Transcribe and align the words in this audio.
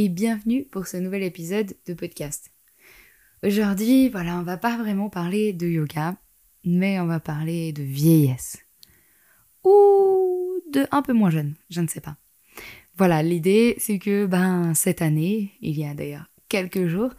et 0.00 0.08
bienvenue 0.08 0.64
pour 0.64 0.86
ce 0.86 0.96
nouvel 0.96 1.24
épisode 1.24 1.74
de 1.88 1.92
podcast. 1.92 2.52
Aujourd'hui, 3.42 4.08
voilà, 4.08 4.38
on 4.38 4.44
va 4.44 4.56
pas 4.56 4.76
vraiment 4.76 5.10
parler 5.10 5.52
de 5.52 5.66
yoga, 5.66 6.16
mais 6.64 7.00
on 7.00 7.06
va 7.06 7.18
parler 7.18 7.72
de 7.72 7.82
vieillesse. 7.82 8.58
Ou 9.64 10.62
de 10.72 10.86
un 10.92 11.02
peu 11.02 11.12
moins 11.12 11.30
jeune, 11.30 11.56
je 11.68 11.80
ne 11.80 11.88
sais 11.88 12.00
pas. 12.00 12.16
Voilà, 12.96 13.24
l'idée 13.24 13.74
c'est 13.78 13.98
que 13.98 14.26
ben 14.26 14.72
cette 14.72 15.02
année, 15.02 15.50
il 15.62 15.76
y 15.76 15.84
a 15.84 15.94
d'ailleurs 15.94 16.30
quelques 16.48 16.86
jours, 16.86 17.10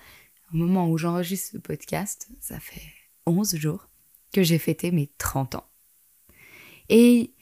au 0.53 0.55
moment 0.55 0.89
où 0.89 0.97
j'enregistre 0.97 1.52
ce 1.52 1.58
podcast, 1.58 2.30
ça 2.39 2.61
fait 2.61 2.93
11 3.25 3.58
jours 3.58 3.89
que 4.31 4.41
j'ai 4.41 4.58
fêté 4.58 4.91
mes 4.91 5.11
30 5.17 5.55
ans. 5.55 5.67
Et 6.88 7.33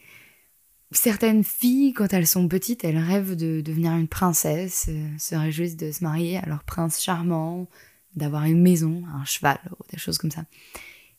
certaines 0.92 1.44
filles, 1.44 1.94
quand 1.94 2.14
elles 2.14 2.28
sont 2.28 2.48
petites, 2.48 2.84
elles 2.84 2.98
rêvent 2.98 3.36
de 3.36 3.62
devenir 3.62 3.94
une 3.94 4.08
princesse, 4.08 4.88
euh, 4.90 5.10
se 5.18 5.36
réjouissent 5.36 5.78
de 5.78 5.92
se 5.92 6.04
marier 6.04 6.38
à 6.38 6.46
leur 6.46 6.64
prince 6.64 7.02
charmant, 7.02 7.68
d'avoir 8.16 8.46
une 8.46 8.62
maison, 8.62 9.04
un 9.14 9.26
cheval, 9.26 9.60
des 9.92 9.98
choses 9.98 10.18
comme 10.18 10.32
ça. 10.32 10.46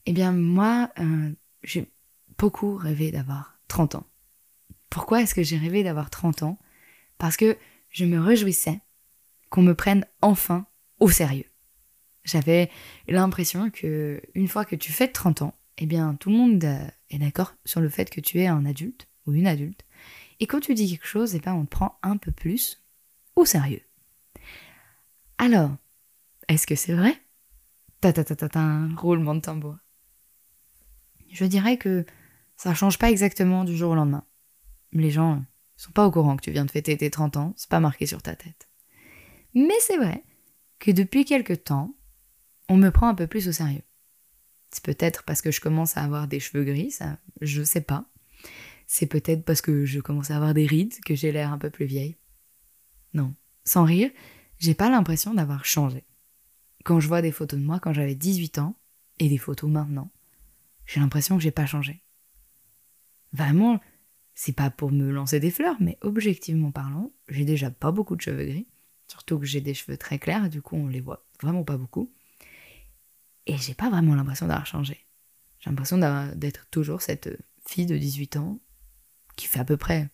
Eh 0.06 0.12
bien, 0.12 0.33
moi, 0.33 0.91
euh, 0.98 1.30
j'ai 1.62 1.91
beaucoup 2.38 2.77
rêvé 2.77 3.10
d'avoir 3.10 3.58
30 3.69 3.97
ans. 3.97 4.06
Pourquoi 4.91 5.22
est-ce 5.22 5.34
que 5.34 5.42
j'ai 5.42 5.58
rêvé 5.58 5.82
d'avoir 5.82 6.08
30 6.08 6.42
ans? 6.44 6.58
Parce 7.19 7.36
que 7.36 7.56
je 7.91 8.05
me 8.05 8.20
réjouissais 8.20 8.80
qu'on 9.50 9.62
me 9.62 9.75
prenne 9.75 10.06
enfin 10.22 10.66
au 10.98 11.10
sérieux. 11.10 11.50
J'avais 12.25 12.70
l'impression 13.06 13.70
que 13.70 14.20
une 14.34 14.48
fois 14.48 14.64
que 14.64 14.77
tu 14.77 14.92
fais 14.92 15.08
30 15.08 15.42
ans, 15.42 15.55
eh 15.78 15.86
bien, 15.86 16.14
tout 16.14 16.30
le 16.30 16.36
monde 16.36 16.64
euh, 16.64 16.86
est 17.10 17.19
d'accord 17.19 17.55
sur 17.64 17.80
le 17.80 17.88
fait 17.88 18.10
que 18.10 18.20
tu 18.20 18.41
es 18.41 18.47
un 18.47 18.66
adulte 18.66 19.07
ou 19.28 19.34
une 19.34 19.46
adulte. 19.46 19.84
Et 20.40 20.46
quand 20.46 20.60
tu 20.60 20.74
dis 20.74 20.90
quelque 20.90 21.06
chose, 21.06 21.34
eh 21.34 21.40
ben, 21.40 21.54
on 21.54 21.64
te 21.64 21.70
prend 21.70 21.98
un 22.02 22.16
peu 22.16 22.32
plus 22.32 22.82
au 23.36 23.44
sérieux. 23.44 23.82
Alors, 25.36 25.70
est-ce 26.48 26.66
que 26.66 26.74
c'est 26.74 26.94
vrai? 26.94 27.14
Ta 28.00 28.12
ta 28.12 28.25
ta 28.25 28.34
ta 28.34 28.48
ta, 28.48 28.88
roulement 28.97 29.34
de 29.34 29.41
tambour. 29.41 29.76
Je 31.30 31.44
dirais 31.44 31.76
que 31.76 32.06
ça 32.56 32.75
change 32.75 32.98
pas 32.98 33.10
exactement 33.10 33.64
du 33.64 33.76
jour 33.76 33.92
au 33.92 33.94
lendemain. 33.94 34.25
Les 34.92 35.10
gens 35.10 35.44
sont 35.76 35.92
pas 35.92 36.06
au 36.06 36.10
courant 36.10 36.36
que 36.36 36.42
tu 36.42 36.50
viens 36.50 36.64
de 36.64 36.70
fêter 36.70 36.97
tes 36.97 37.10
30 37.10 37.36
ans, 37.36 37.54
c'est 37.56 37.69
pas 37.69 37.80
marqué 37.80 38.06
sur 38.06 38.22
ta 38.22 38.34
tête. 38.34 38.69
Mais 39.54 39.78
c'est 39.80 39.97
vrai 39.97 40.24
que 40.78 40.91
depuis 40.91 41.24
quelque 41.24 41.53
temps, 41.53 41.94
on 42.69 42.76
me 42.76 42.91
prend 42.91 43.08
un 43.08 43.14
peu 43.14 43.26
plus 43.26 43.48
au 43.48 43.53
sérieux. 43.53 43.82
C'est 44.70 44.84
peut-être 44.84 45.22
parce 45.24 45.42
que 45.42 45.50
je 45.50 45.60
commence 45.60 45.97
à 45.97 46.03
avoir 46.03 46.28
des 46.28 46.41
cheveux 46.41 46.64
gris, 46.64 46.91
ça, 46.91 47.19
je 47.41 47.62
sais 47.62 47.80
pas. 47.80 48.06
C'est 48.91 49.06
peut-être 49.06 49.44
parce 49.44 49.60
que 49.60 49.84
je 49.84 50.00
commence 50.00 50.31
à 50.31 50.37
avoir 50.37 50.54
des 50.54 50.66
rides 50.66 50.99
que 51.04 51.15
j'ai 51.15 51.31
l'air 51.31 51.53
un 51.53 51.59
peu 51.59 51.69
plus 51.69 51.84
vieille. 51.84 52.16
Non, 53.12 53.34
sans 53.62 53.84
rire, 53.84 54.10
j'ai 54.59 54.75
pas 54.75 54.88
l'impression 54.88 55.34
d'avoir 55.34 55.66
changé. 55.66 56.04
Quand 56.84 56.98
je 56.98 57.06
vois 57.06 57.21
des 57.21 57.31
photos 57.31 57.60
de 57.60 57.65
moi 57.65 57.81
quand 57.81 57.93
j'avais 57.93 58.15
18 58.15 58.59
ans 58.59 58.77
et 59.19 59.28
des 59.28 59.37
photos 59.37 59.71
maintenant, 59.71 60.10
j'ai 60.87 61.00
l'impression 61.00 61.37
que 61.37 61.43
j'ai 61.43 61.50
pas 61.50 61.66
changé. 61.66 62.03
Vraiment, 63.34 63.78
c'est 64.34 64.54
pas 64.54 64.71
pour 64.71 64.91
me 64.91 65.10
lancer 65.10 65.38
des 65.38 65.50
fleurs, 65.50 65.77
mais 65.81 65.98
objectivement 66.00 66.72
parlant, 66.72 67.12
j'ai 67.28 67.44
déjà 67.44 67.71
pas 67.71 67.93
beaucoup 67.93 68.16
de 68.16 68.22
cheveux 68.22 68.47
gris. 68.47 68.69
Surtout 69.06 69.38
que 69.38 69.44
j'ai 69.44 69.60
des 69.60 69.75
cheveux 69.75 69.98
très 69.98 70.19
clairs, 70.19 70.47
et 70.47 70.48
du 70.48 70.62
coup 70.62 70.77
on 70.77 70.87
les 70.87 71.03
voit 71.03 71.27
vraiment 71.43 71.62
pas 71.62 71.77
beaucoup. 71.77 72.10
Et 73.44 73.59
j'ai 73.59 73.75
pas 73.75 73.91
vraiment 73.91 74.15
l'impression 74.15 74.47
d'avoir 74.47 74.65
changé. 74.65 75.04
J'ai 75.59 75.69
l'impression 75.69 75.98
d'être 76.37 76.66
toujours 76.71 77.03
cette 77.03 77.38
fille 77.66 77.87
de 77.87 77.98
18 77.98 78.37
ans 78.38 78.60
qui 79.38 79.47
fait 79.47 79.60
à 79.60 79.65
peu 79.65 79.76
près 79.76 80.10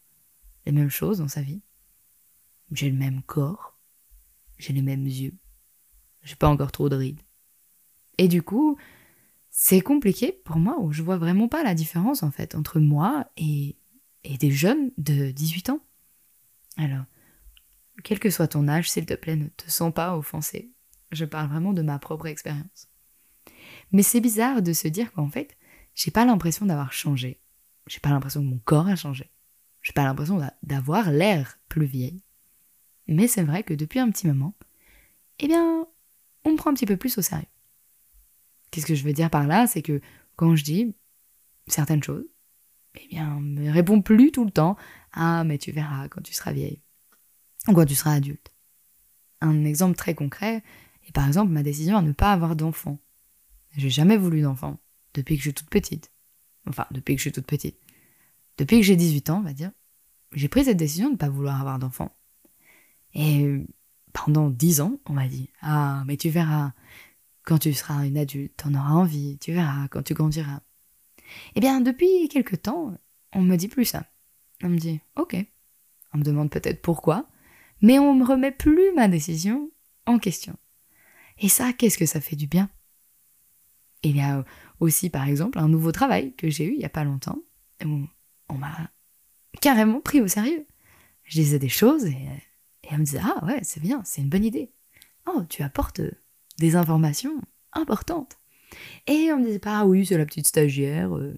les 0.67 0.73
mêmes 0.73 0.91
choses 0.91 1.19
dans 1.19 1.29
sa 1.29 1.43
vie. 1.43 1.62
J'ai 2.71 2.91
le 2.91 2.97
même 2.97 3.23
corps, 3.23 3.77
j'ai 4.59 4.73
les 4.73 4.83
mêmes 4.83 5.07
yeux, 5.07 5.35
j'ai 6.23 6.37
pas 6.37 6.49
encore 6.49 6.71
trop 6.71 6.89
de 6.89 6.97
rides. 6.97 7.21
Et 8.19 8.29
du 8.29 8.43
coup, 8.43 8.77
c'est 9.51 9.81
compliqué 9.81 10.33
pour 10.45 10.57
moi 10.57 10.79
où 10.81 10.93
je 10.93 11.03
vois 11.03 11.19
vraiment 11.19 11.49
pas 11.49 11.63
la 11.63 11.75
différence 11.75 12.23
en 12.23 12.31
fait 12.31 12.55
entre 12.55 12.81
moi 12.81 13.27
et, 13.37 13.77
et 14.23 14.37
des 14.39 14.51
jeunes 14.51 14.91
de 14.99 15.31
18 15.31 15.71
ans. 15.71 15.81
Alors, 16.77 17.05
quel 18.03 18.19
que 18.19 18.31
soit 18.31 18.49
ton 18.49 18.69
âge, 18.69 18.91
s'il 18.91 19.07
te 19.07 19.15
plaît, 19.15 19.37
ne 19.37 19.49
te 19.49 19.71
sens 19.71 19.93
pas 19.93 20.17
offensé. 20.17 20.73
Je 21.13 21.25
parle 21.25 21.49
vraiment 21.49 21.73
de 21.73 21.83
ma 21.83 21.99
propre 21.99 22.27
expérience. 22.27 22.89
Mais 23.93 24.03
c'est 24.03 24.21
bizarre 24.21 24.63
de 24.63 24.73
se 24.73 24.89
dire 24.89 25.13
qu'en 25.13 25.29
fait, 25.29 25.57
j'ai 25.95 26.11
pas 26.11 26.25
l'impression 26.25 26.67
d'avoir 26.67 26.93
changé. 26.93 27.41
J'ai 27.87 28.00
pas 28.00 28.11
l'impression 28.11 28.41
que 28.41 28.47
mon 28.47 28.59
corps 28.59 28.89
a 28.89 28.97
changé. 28.97 29.31
J'ai 29.83 29.93
pas 29.93 30.05
l'impression 30.05 30.41
d'avoir 30.62 31.11
l'air 31.11 31.59
plus 31.69 31.84
vieille. 31.84 32.22
Mais 33.06 33.28
c'est 33.28 33.43
vrai 33.43 33.62
que 33.62 33.75
depuis 33.75 33.99
un 33.99 34.11
petit 34.11 34.27
moment, 34.27 34.55
eh 35.39 35.47
bien, 35.47 35.87
on 36.45 36.53
me 36.53 36.56
prend 36.56 36.71
un 36.71 36.75
petit 36.75 36.87
peu 36.87 36.97
plus 36.97 37.19
au 37.19 37.22
sérieux. 37.22 37.47
Qu'est-ce 38.71 38.87
que 38.87 38.95
je 38.95 39.05
veux 39.05 39.12
dire 39.12 39.31
par 39.31 39.47
là? 39.47 39.67
C'est 39.67 39.83
que 39.83 40.00
quand 40.37 40.56
je 40.56 40.65
dis 40.65 40.95
certaines 41.67 42.03
choses, 42.03 42.25
eh 42.95 43.06
bien, 43.09 43.34
on 43.37 43.41
me 43.41 43.71
répond 43.71 44.01
plus 44.01 44.33
tout 44.33 44.45
le 44.45 44.51
temps 44.51 44.77
Ah, 45.12 45.45
mais 45.45 45.59
tu 45.59 45.71
verras 45.71 46.09
quand 46.09 46.22
tu 46.22 46.33
seras 46.33 46.53
vieille. 46.53 46.81
Ou 47.69 47.75
quand 47.75 47.84
tu 47.87 47.95
seras 47.95 48.15
adulte. 48.15 48.53
Un 49.41 49.65
exemple 49.65 49.97
très 49.97 50.15
concret 50.15 50.62
est 51.06 51.12
par 51.12 51.27
exemple 51.27 51.53
ma 51.53 51.62
décision 51.62 51.99
à 51.99 52.03
ne 52.03 52.12
pas 52.12 52.33
avoir 52.33 52.56
d'enfant. 52.56 52.99
J'ai 53.77 53.91
jamais 53.91 54.16
voulu 54.16 54.41
d'enfant, 54.41 54.78
depuis 55.12 55.37
que 55.37 55.43
je 55.43 55.49
suis 55.49 55.55
toute 55.55 55.69
petite. 55.69 56.14
Enfin, 56.69 56.87
depuis 56.91 57.15
que 57.15 57.19
je 57.19 57.25
suis 57.25 57.33
toute 57.33 57.47
petite. 57.47 57.79
Depuis 58.59 58.79
que 58.79 58.83
j'ai 58.87 58.97
18 58.97 59.31
ans, 59.31 59.39
on 59.39 59.43
va 59.43 59.53
dire, 59.53 59.73
j'ai 60.33 60.49
pris 60.49 60.65
cette 60.65 60.77
décision 60.77 61.09
de 61.09 61.13
ne 61.13 61.19
pas 61.19 61.29
vouloir 61.29 61.61
avoir 61.61 61.79
d'enfant. 61.79 62.17
Et 63.15 63.65
pendant 64.13 64.51
10 64.51 64.81
ans, 64.81 64.99
on 65.07 65.13
m'a 65.13 65.29
dit 65.29 65.51
Ah, 65.61 66.03
mais 66.07 66.17
tu 66.17 66.31
verras, 66.31 66.73
quand 67.43 67.59
tu 67.59 67.73
seras 67.73 68.07
une 68.07 68.19
adulte, 68.19 68.57
t'en 68.57 68.75
auras 68.75 68.93
envie, 68.93 69.39
tu 69.39 69.53
verras, 69.53 69.89
quand 69.89 70.03
tu 70.03 70.15
grandiras. 70.15 70.61
Eh 71.55 71.61
bien, 71.61 71.81
depuis 71.81 72.29
quelque 72.29 72.57
temps, 72.57 72.97
on 73.33 73.43
me 73.43 73.57
dit 73.57 73.69
plus 73.69 73.85
ça. 73.85 74.07
On 74.63 74.69
me 74.69 74.79
dit 74.79 75.01
Ok. 75.17 75.37
On 76.13 76.19
me 76.19 76.25
demande 76.25 76.51
peut-être 76.51 76.81
pourquoi, 76.81 77.28
mais 77.81 77.99
on 77.99 78.15
me 78.15 78.25
remet 78.25 78.53
plus 78.53 78.93
ma 78.95 79.09
décision 79.09 79.71
en 80.07 80.19
question. 80.19 80.57
Et 81.39 81.49
ça, 81.49 81.72
qu'est-ce 81.72 81.99
que 81.99 82.07
ça 82.07 82.21
fait 82.21 82.37
du 82.37 82.47
bien? 82.47 82.71
Il 84.05 84.17
y 84.17 84.21
a 84.21 84.45
aussi, 84.80 85.10
par 85.10 85.26
exemple, 85.28 85.59
un 85.59 85.68
nouveau 85.68 85.92
travail 85.92 86.34
que 86.34 86.50
j'ai 86.50 86.65
eu 86.65 86.72
il 86.72 86.78
n'y 86.78 86.84
a 86.84 86.91
pas 86.91 87.04
longtemps, 87.04 87.38
où 87.84 88.06
on 88.48 88.54
m'a 88.54 88.91
carrément 89.60 90.00
pris 90.00 90.21
au 90.21 90.28
sérieux. 90.28 90.66
Je 91.24 91.41
disais 91.41 91.59
des 91.59 91.68
choses 91.68 92.04
et, 92.06 92.28
et 92.84 92.88
on 92.92 92.98
me 92.98 93.04
disait 93.04 93.21
Ah 93.22 93.44
ouais, 93.44 93.60
c'est 93.62 93.80
bien, 93.80 94.03
c'est 94.04 94.21
une 94.21 94.28
bonne 94.28 94.44
idée. 94.44 94.71
Oh, 95.26 95.42
tu 95.48 95.62
apportes 95.62 96.00
des 96.59 96.76
informations 96.76 97.41
importantes. 97.72 98.36
Et 99.06 99.32
on 99.32 99.38
me 99.38 99.47
disait 99.47 99.59
pas 99.59 99.80
Ah 99.80 99.86
oui, 99.86 100.04
c'est 100.04 100.18
la 100.18 100.26
petite 100.26 100.48
stagiaire, 100.48 101.16
euh, 101.16 101.34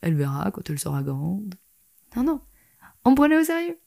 elle 0.00 0.14
verra 0.14 0.50
quand 0.50 0.68
elle 0.70 0.78
sera 0.78 1.02
grande. 1.02 1.54
Non, 2.16 2.24
non, 2.24 2.40
on 3.04 3.10
me 3.10 3.16
prenait 3.16 3.38
au 3.38 3.44
sérieux. 3.44 3.78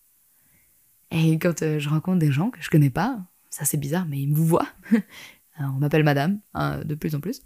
Et 1.12 1.38
quand 1.38 1.62
euh, 1.62 1.80
je 1.80 1.90
rencontre 1.90 2.20
des 2.20 2.32
gens 2.32 2.50
que 2.50 2.62
je 2.62 2.70
connais 2.70 2.90
pas, 2.90 3.24
ça 3.50 3.66
c'est 3.66 3.78
bizarre, 3.78 4.06
mais 4.08 4.20
ils 4.20 4.30
me 4.30 4.36
voient. 4.36 4.68
on 5.60 5.74
m'appelle 5.74 6.04
madame, 6.04 6.40
hein, 6.54 6.82
de 6.84 6.96
plus 6.96 7.16
en 7.16 7.20
plus. 7.20 7.42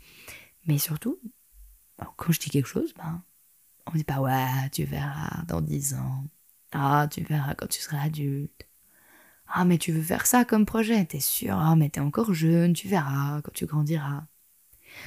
Mais 0.67 0.77
surtout, 0.77 1.19
quand 2.17 2.31
je 2.31 2.39
dis 2.39 2.49
quelque 2.49 2.67
chose, 2.67 2.93
ben, 2.95 3.23
on 3.85 3.91
me 3.91 3.97
dit 3.97 4.03
pas 4.03 4.19
ouais, 4.19 4.69
tu 4.71 4.83
verras 4.83 5.43
dans 5.47 5.61
dix 5.61 5.93
ans. 5.93 6.25
Ah, 6.73 7.07
tu 7.09 7.23
verras 7.23 7.55
quand 7.55 7.67
tu 7.67 7.81
seras 7.81 8.01
adulte. 8.01 8.67
Ah, 9.47 9.63
mais 9.63 9.77
tu 9.77 9.93
veux 9.93 10.01
faire 10.01 10.25
ça 10.25 10.43
comme 10.43 10.65
projet, 10.65 11.05
t'es 11.05 11.21
sûr? 11.21 11.57
Ah, 11.57 11.75
mais 11.75 11.89
t'es 11.89 12.01
encore 12.01 12.33
jeune, 12.33 12.73
tu 12.73 12.89
verras 12.89 13.41
quand 13.41 13.53
tu 13.53 13.65
grandiras. 13.65 14.25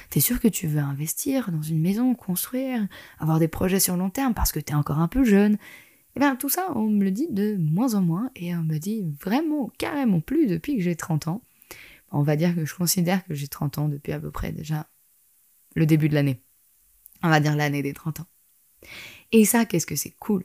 T'es 0.09 0.19
sûr 0.19 0.39
que 0.39 0.47
tu 0.47 0.67
veux 0.67 0.79
investir 0.79 1.51
dans 1.51 1.61
une 1.61 1.79
maison, 1.81 2.15
construire, 2.15 2.87
avoir 3.19 3.39
des 3.39 3.47
projets 3.47 3.79
sur 3.79 3.97
long 3.97 4.09
terme 4.09 4.33
parce 4.33 4.51
que 4.51 4.59
t'es 4.59 4.73
encore 4.73 4.99
un 4.99 5.07
peu 5.07 5.23
jeune? 5.23 5.57
Eh 6.15 6.19
bien 6.19 6.35
tout 6.35 6.49
ça, 6.49 6.71
on 6.75 6.89
me 6.89 7.03
le 7.03 7.11
dit 7.11 7.27
de 7.29 7.55
moins 7.57 7.93
en 7.93 8.01
moins 8.01 8.31
et 8.35 8.55
on 8.55 8.63
me 8.63 8.77
dit 8.77 9.05
vraiment 9.21 9.71
carrément 9.77 10.21
plus 10.21 10.47
depuis 10.47 10.75
que 10.75 10.83
j'ai 10.83 10.95
30 10.95 11.27
ans. 11.27 11.41
On 12.11 12.23
va 12.23 12.35
dire 12.35 12.53
que 12.55 12.65
je 12.65 12.75
considère 12.75 13.23
que 13.25 13.33
j'ai 13.33 13.47
30 13.47 13.77
ans 13.77 13.87
depuis 13.87 14.11
à 14.11 14.19
peu 14.19 14.31
près 14.31 14.51
déjà 14.51 14.87
le 15.75 15.85
début 15.85 16.09
de 16.09 16.13
l'année. 16.13 16.41
On 17.23 17.29
va 17.29 17.39
dire 17.39 17.55
l'année 17.55 17.81
des 17.81 17.93
30 17.93 18.21
ans. 18.21 18.27
Et 19.31 19.45
ça, 19.45 19.65
qu'est-ce 19.65 19.85
que 19.85 19.95
c'est 19.95 20.11
cool? 20.11 20.43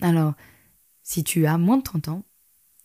Alors, 0.00 0.34
si 1.02 1.24
tu 1.24 1.46
as 1.46 1.58
moins 1.58 1.78
de 1.78 1.82
30 1.82 2.08
ans, 2.08 2.24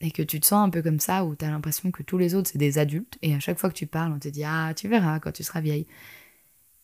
et 0.02 0.12
que 0.12 0.24
tu 0.24 0.40
te 0.40 0.48
sens 0.48 0.66
un 0.66 0.70
peu 0.70 0.82
comme 0.82 1.00
ça, 1.00 1.26
où 1.26 1.36
tu 1.36 1.46
as 1.46 1.52
l'impression 1.52 1.92
que 1.92 2.04
tous 2.04 2.18
les 2.18 2.34
autres, 2.34 2.50
c'est 2.52 2.58
des 2.58 2.80
adultes, 2.80 3.18
et 3.22 3.36
à 3.36 3.40
chaque 3.40 3.60
fois 3.60 3.70
que 3.70 3.76
tu 3.76 3.86
parles, 3.86 4.12
on 4.12 4.20
te 4.20 4.28
dit 4.28 4.44
Ah, 4.44 4.74
tu 4.76 4.88
verras 4.88 5.20
quand 5.20 5.32
tu 5.32 5.44
seras 5.44 5.62
vieille. 5.62 5.88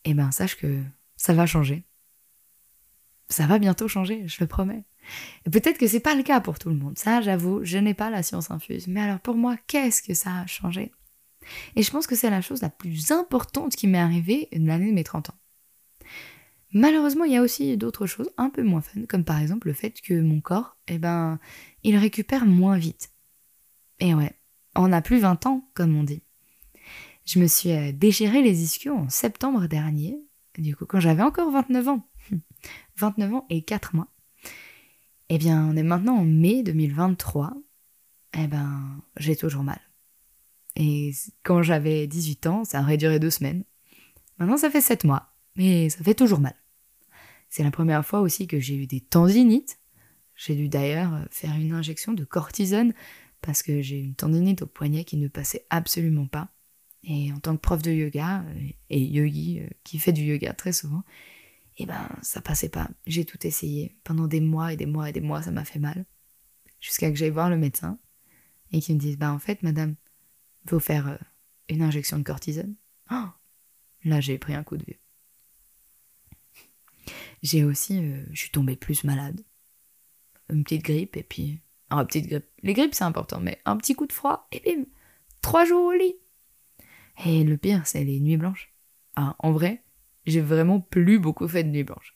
Eh 0.04 0.14
ben, 0.14 0.30
sache 0.30 0.56
que 0.56 0.82
ça 1.16 1.34
va 1.34 1.46
changer. 1.46 1.84
Ça 3.28 3.46
va 3.46 3.58
bientôt 3.58 3.88
changer, 3.88 4.26
je 4.26 4.36
le 4.40 4.46
promets. 4.46 4.84
Et 5.46 5.50
peut-être 5.50 5.78
que 5.78 5.86
c'est 5.86 6.00
pas 6.00 6.14
le 6.14 6.22
cas 6.22 6.40
pour 6.40 6.58
tout 6.58 6.70
le 6.70 6.76
monde. 6.76 6.98
Ça, 6.98 7.20
j'avoue, 7.20 7.64
je 7.64 7.78
n'ai 7.78 7.94
pas 7.94 8.08
la 8.10 8.22
science 8.22 8.50
infuse. 8.50 8.86
Mais 8.86 9.00
alors, 9.00 9.20
pour 9.20 9.34
moi, 9.34 9.56
qu'est-ce 9.66 10.02
que 10.02 10.14
ça 10.14 10.40
a 10.40 10.46
changé? 10.46 10.92
Et 11.76 11.82
je 11.82 11.90
pense 11.90 12.06
que 12.06 12.16
c'est 12.16 12.30
la 12.30 12.40
chose 12.40 12.62
la 12.62 12.70
plus 12.70 13.10
importante 13.10 13.76
qui 13.76 13.86
m'est 13.86 13.98
arrivée 13.98 14.48
l'année 14.52 14.88
de 14.88 14.94
mes 14.94 15.04
30 15.04 15.30
ans. 15.30 15.38
Malheureusement, 16.72 17.24
il 17.24 17.32
y 17.32 17.36
a 17.36 17.42
aussi 17.42 17.76
d'autres 17.76 18.06
choses 18.06 18.30
un 18.36 18.50
peu 18.50 18.62
moins 18.62 18.82
fun, 18.82 19.06
comme 19.08 19.24
par 19.24 19.38
exemple 19.38 19.68
le 19.68 19.72
fait 19.72 20.00
que 20.02 20.20
mon 20.20 20.40
corps, 20.40 20.76
eh 20.86 20.98
ben, 20.98 21.38
il 21.82 21.96
récupère 21.96 22.44
moins 22.44 22.76
vite. 22.76 23.10
Et 24.00 24.14
ouais, 24.14 24.38
on 24.76 24.88
n'a 24.88 25.00
plus 25.00 25.18
20 25.18 25.46
ans, 25.46 25.68
comme 25.74 25.96
on 25.96 26.04
dit. 26.04 26.22
Je 27.24 27.38
me 27.38 27.46
suis 27.46 27.72
euh, 27.72 27.92
déchiré 27.92 28.42
les 28.42 28.62
ischios 28.62 28.94
en 28.94 29.08
septembre 29.08 29.66
dernier, 29.66 30.18
du 30.58 30.76
coup, 30.76 30.86
quand 30.86 31.00
j'avais 31.00 31.22
encore 31.22 31.50
29 31.50 31.88
ans. 31.88 32.08
29 32.96 33.34
ans 33.34 33.46
et 33.48 33.62
4 33.62 33.94
mois. 33.94 34.08
Eh 35.30 35.38
bien, 35.38 35.66
on 35.66 35.76
est 35.76 35.82
maintenant 35.82 36.16
en 36.16 36.24
mai 36.24 36.62
2023. 36.62 37.52
Eh 38.34 38.46
ben, 38.46 39.02
j'ai 39.16 39.36
toujours 39.36 39.62
mal. 39.62 39.80
Et 40.78 41.12
quand 41.42 41.62
j'avais 41.62 42.06
18 42.06 42.46
ans, 42.46 42.64
ça 42.64 42.80
aurait 42.80 42.96
duré 42.96 43.18
deux 43.18 43.30
semaines. 43.30 43.64
Maintenant, 44.38 44.56
ça 44.56 44.70
fait 44.70 44.80
7 44.80 45.04
mois 45.04 45.28
mais 45.58 45.90
ça 45.90 46.02
fait 46.02 46.14
toujours 46.14 46.40
mal. 46.40 46.54
C'est 47.50 47.64
la 47.64 47.70
première 47.70 48.06
fois 48.06 48.20
aussi 48.20 48.46
que 48.46 48.60
j'ai 48.60 48.76
eu 48.76 48.86
des 48.86 49.00
tendinites. 49.00 49.78
J'ai 50.36 50.54
dû 50.54 50.68
d'ailleurs 50.68 51.26
faire 51.30 51.54
une 51.56 51.72
injection 51.72 52.12
de 52.12 52.24
cortisone 52.24 52.94
parce 53.42 53.62
que 53.62 53.82
j'ai 53.82 53.98
une 53.98 54.14
tendinite 54.14 54.62
au 54.62 54.66
poignet 54.66 55.04
qui 55.04 55.16
ne 55.16 55.28
passait 55.28 55.66
absolument 55.68 56.26
pas. 56.26 56.48
Et 57.02 57.32
en 57.32 57.40
tant 57.40 57.56
que 57.56 57.60
prof 57.60 57.82
de 57.82 57.90
yoga 57.90 58.42
euh, 58.42 58.68
et 58.90 59.00
yogi 59.00 59.60
euh, 59.60 59.68
qui 59.84 59.98
fait 59.98 60.12
du 60.12 60.22
yoga 60.22 60.52
très 60.52 60.72
souvent, 60.72 61.02
eh 61.76 61.86
ben 61.86 62.08
ça 62.22 62.40
passait 62.40 62.68
pas. 62.68 62.88
J'ai 63.06 63.24
tout 63.24 63.46
essayé 63.46 63.96
pendant 64.04 64.26
des 64.26 64.40
mois 64.40 64.72
et 64.72 64.76
des 64.76 64.86
mois 64.86 65.08
et 65.08 65.12
des 65.12 65.20
mois, 65.20 65.42
ça 65.42 65.50
m'a 65.50 65.64
fait 65.64 65.78
mal. 65.78 66.06
Jusqu'à 66.80 67.10
que 67.10 67.16
j'aille 67.16 67.30
voir 67.30 67.50
le 67.50 67.56
médecin 67.56 67.98
et 68.72 68.80
qu'il 68.80 68.96
me 68.96 69.00
dise 69.00 69.16
bah 69.16 69.32
en 69.32 69.38
fait 69.38 69.62
madame, 69.62 69.94
faut 70.68 70.80
faire 70.80 71.08
euh, 71.08 71.16
une 71.68 71.82
injection 71.82 72.18
de 72.18 72.22
cortisone. 72.22 72.74
Oh 73.10 73.26
Là 74.04 74.20
j'ai 74.20 74.38
pris 74.38 74.54
un 74.54 74.62
coup 74.62 74.76
de 74.76 74.84
vieux. 74.84 74.98
J'ai 77.42 77.64
aussi, 77.64 77.98
euh, 77.98 78.24
je 78.32 78.40
suis 78.40 78.50
tombée 78.50 78.76
plus 78.76 79.04
malade. 79.04 79.44
Une 80.50 80.64
petite 80.64 80.82
grippe 80.82 81.16
et 81.16 81.22
puis... 81.22 81.60
une 81.90 82.06
petite 82.06 82.26
grippe. 82.26 82.48
Les 82.62 82.74
grippes 82.74 82.94
c'est 82.94 83.04
important, 83.04 83.40
mais 83.40 83.60
un 83.64 83.76
petit 83.76 83.94
coup 83.94 84.06
de 84.06 84.12
froid 84.12 84.48
et 84.52 84.60
bim 84.60 84.84
Trois 85.40 85.64
jours 85.64 85.86
au 85.86 85.92
lit 85.92 86.16
Et 87.24 87.44
le 87.44 87.56
pire, 87.56 87.86
c'est 87.86 88.04
les 88.04 88.20
nuits 88.20 88.36
blanches. 88.36 88.74
Ah, 89.16 89.36
en 89.38 89.52
vrai, 89.52 89.82
j'ai 90.26 90.40
vraiment 90.40 90.80
plus 90.80 91.18
beaucoup 91.18 91.48
fait 91.48 91.64
de 91.64 91.70
nuits 91.70 91.84
blanches. 91.84 92.14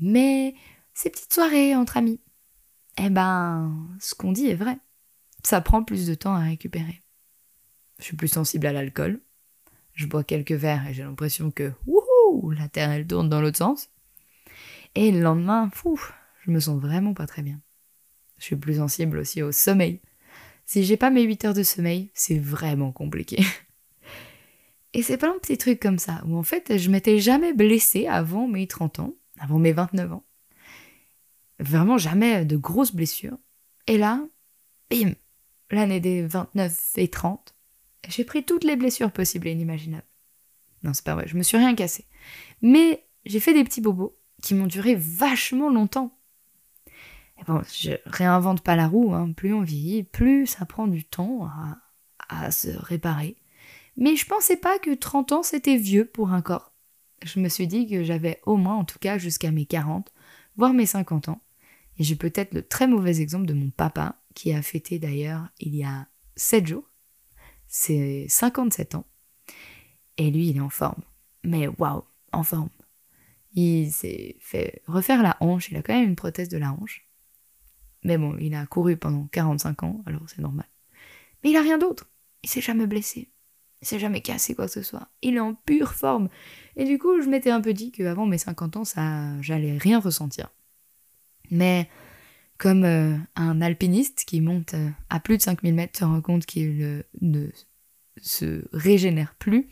Mais 0.00 0.54
ces 0.94 1.10
petites 1.10 1.32
soirées 1.32 1.74
entre 1.74 1.96
amis, 1.96 2.20
eh 2.98 3.10
ben, 3.10 3.88
ce 4.00 4.14
qu'on 4.14 4.32
dit 4.32 4.48
est 4.48 4.54
vrai. 4.54 4.78
Ça 5.44 5.60
prend 5.60 5.82
plus 5.84 6.06
de 6.06 6.14
temps 6.14 6.34
à 6.34 6.40
récupérer. 6.40 7.00
Je 7.98 8.04
suis 8.04 8.16
plus 8.16 8.28
sensible 8.28 8.66
à 8.66 8.72
l'alcool. 8.72 9.20
Je 9.94 10.06
bois 10.06 10.24
quelques 10.24 10.52
verres 10.52 10.86
et 10.88 10.94
j'ai 10.94 11.02
l'impression 11.02 11.50
que, 11.50 11.72
wouhou, 11.86 12.50
la 12.50 12.68
terre 12.68 12.90
elle 12.90 13.06
tourne 13.06 13.28
dans 13.28 13.40
l'autre 13.40 13.58
sens. 13.58 13.90
Et 14.94 15.10
le 15.10 15.20
lendemain, 15.20 15.70
fou, 15.72 16.00
je 16.44 16.50
me 16.50 16.60
sens 16.60 16.80
vraiment 16.80 17.14
pas 17.14 17.26
très 17.26 17.42
bien. 17.42 17.60
Je 18.38 18.44
suis 18.44 18.56
plus 18.56 18.76
sensible 18.76 19.18
aussi 19.18 19.42
au 19.42 19.52
sommeil. 19.52 20.00
Si 20.64 20.84
j'ai 20.84 20.96
pas 20.96 21.10
mes 21.10 21.22
8 21.22 21.46
heures 21.46 21.54
de 21.54 21.62
sommeil, 21.62 22.10
c'est 22.14 22.38
vraiment 22.38 22.92
compliqué. 22.92 23.42
Et 24.94 25.02
c'est 25.02 25.18
pas 25.18 25.30
un 25.30 25.38
petit 25.38 25.58
truc 25.58 25.80
comme 25.80 25.98
ça, 25.98 26.22
où 26.26 26.36
en 26.36 26.42
fait, 26.42 26.78
je 26.78 26.90
m'étais 26.90 27.18
jamais 27.18 27.52
blessée 27.52 28.06
avant 28.06 28.48
mes 28.48 28.66
30 28.66 29.00
ans, 29.00 29.14
avant 29.38 29.58
mes 29.58 29.72
29 29.72 30.12
ans. 30.12 30.24
Vraiment 31.58 31.98
jamais 31.98 32.44
de 32.44 32.56
grosses 32.56 32.94
blessures. 32.94 33.38
Et 33.86 33.98
là, 33.98 34.24
bim, 34.90 35.12
l'année 35.70 36.00
des 36.00 36.22
29 36.22 36.92
et 36.96 37.08
30, 37.08 37.54
j'ai 38.08 38.24
pris 38.24 38.44
toutes 38.44 38.64
les 38.64 38.76
blessures 38.76 39.12
possibles 39.12 39.48
et 39.48 39.52
inimaginables. 39.52 40.06
Non, 40.82 40.94
c'est 40.94 41.04
pas 41.04 41.14
vrai, 41.14 41.26
je 41.26 41.36
me 41.36 41.42
suis 41.42 41.56
rien 41.56 41.74
cassé. 41.74 42.06
Mais 42.62 43.04
j'ai 43.24 43.40
fait 43.40 43.54
des 43.54 43.64
petits 43.64 43.80
bobos 43.80 44.16
qui 44.42 44.54
m'ont 44.54 44.66
duré 44.66 44.94
vachement 44.94 45.70
longtemps. 45.70 46.16
Bon, 47.46 47.62
je 47.72 47.92
réinvente 48.04 48.62
pas 48.62 48.76
la 48.76 48.88
roue, 48.88 49.14
hein. 49.14 49.32
plus 49.32 49.54
on 49.54 49.62
vieillit, 49.62 50.02
plus 50.02 50.46
ça 50.46 50.66
prend 50.66 50.88
du 50.88 51.04
temps 51.04 51.44
à, 51.46 51.78
à 52.28 52.50
se 52.50 52.68
réparer. 52.68 53.36
Mais 53.96 54.16
je 54.16 54.26
pensais 54.26 54.56
pas 54.56 54.78
que 54.78 54.94
30 54.94 55.32
ans 55.32 55.42
c'était 55.42 55.76
vieux 55.76 56.04
pour 56.04 56.32
un 56.32 56.42
corps. 56.42 56.72
Je 57.24 57.40
me 57.40 57.48
suis 57.48 57.66
dit 57.66 57.88
que 57.88 58.04
j'avais 58.04 58.40
au 58.44 58.56
moins, 58.56 58.76
en 58.76 58.84
tout 58.84 58.98
cas, 58.98 59.18
jusqu'à 59.18 59.50
mes 59.50 59.66
40, 59.66 60.12
voire 60.56 60.72
mes 60.72 60.86
50 60.86 61.28
ans. 61.28 61.40
Et 61.98 62.04
j'ai 62.04 62.16
peut-être 62.16 62.54
le 62.54 62.62
très 62.62 62.86
mauvais 62.86 63.20
exemple 63.20 63.46
de 63.46 63.54
mon 63.54 63.70
papa, 63.70 64.20
qui 64.34 64.52
a 64.52 64.62
fêté 64.62 64.98
d'ailleurs 64.98 65.48
il 65.58 65.74
y 65.74 65.82
a 65.82 66.06
7 66.36 66.66
jours. 66.66 66.87
C'est 67.68 68.26
57 68.28 68.94
ans. 68.94 69.04
Et 70.16 70.30
lui, 70.30 70.48
il 70.48 70.56
est 70.56 70.60
en 70.60 70.70
forme. 70.70 71.02
Mais 71.44 71.68
waouh, 71.68 72.02
en 72.32 72.42
forme. 72.42 72.70
Il 73.52 73.90
s'est 73.92 74.36
fait 74.40 74.82
refaire 74.86 75.22
la 75.22 75.36
hanche, 75.40 75.70
il 75.70 75.76
a 75.76 75.82
quand 75.82 75.94
même 75.94 76.08
une 76.08 76.16
prothèse 76.16 76.48
de 76.48 76.58
la 76.58 76.72
hanche. 76.72 77.06
Mais 78.04 78.18
bon, 78.18 78.36
il 78.38 78.54
a 78.54 78.66
couru 78.66 78.96
pendant 78.96 79.26
45 79.32 79.82
ans, 79.82 80.02
alors 80.06 80.22
c'est 80.26 80.40
normal. 80.40 80.66
Mais 81.42 81.50
il 81.50 81.56
a 81.56 81.62
rien 81.62 81.78
d'autre. 81.78 82.08
Il 82.42 82.48
s'est 82.48 82.60
jamais 82.60 82.86
blessé. 82.86 83.30
Il 83.80 83.86
s'est 83.86 83.98
jamais 83.98 84.20
cassé 84.20 84.54
quoi 84.54 84.66
que 84.66 84.72
ce 84.72 84.82
soit. 84.82 85.08
Il 85.22 85.36
est 85.36 85.40
en 85.40 85.54
pure 85.54 85.94
forme. 85.94 86.28
Et 86.76 86.84
du 86.84 86.98
coup, 86.98 87.20
je 87.20 87.28
m'étais 87.28 87.50
un 87.50 87.60
peu 87.60 87.72
dit 87.72 87.92
qu'avant 87.92 88.26
mes 88.26 88.38
50 88.38 88.76
ans, 88.76 88.84
ça, 88.84 89.40
j'allais 89.40 89.76
rien 89.76 90.00
ressentir. 90.00 90.50
Mais 91.50 91.88
comme 92.58 92.84
euh, 92.84 93.16
un 93.36 93.60
alpiniste 93.60 94.24
qui 94.26 94.40
monte 94.40 94.74
euh, 94.74 94.90
à 95.10 95.20
plus 95.20 95.38
de 95.38 95.42
5000 95.42 95.74
mètres 95.74 95.98
se 95.98 96.04
rend 96.04 96.20
compte 96.20 96.44
qu'il 96.44 97.04
ne 97.20 97.48
se 98.20 98.64
régénère 98.72 99.34
plus, 99.38 99.68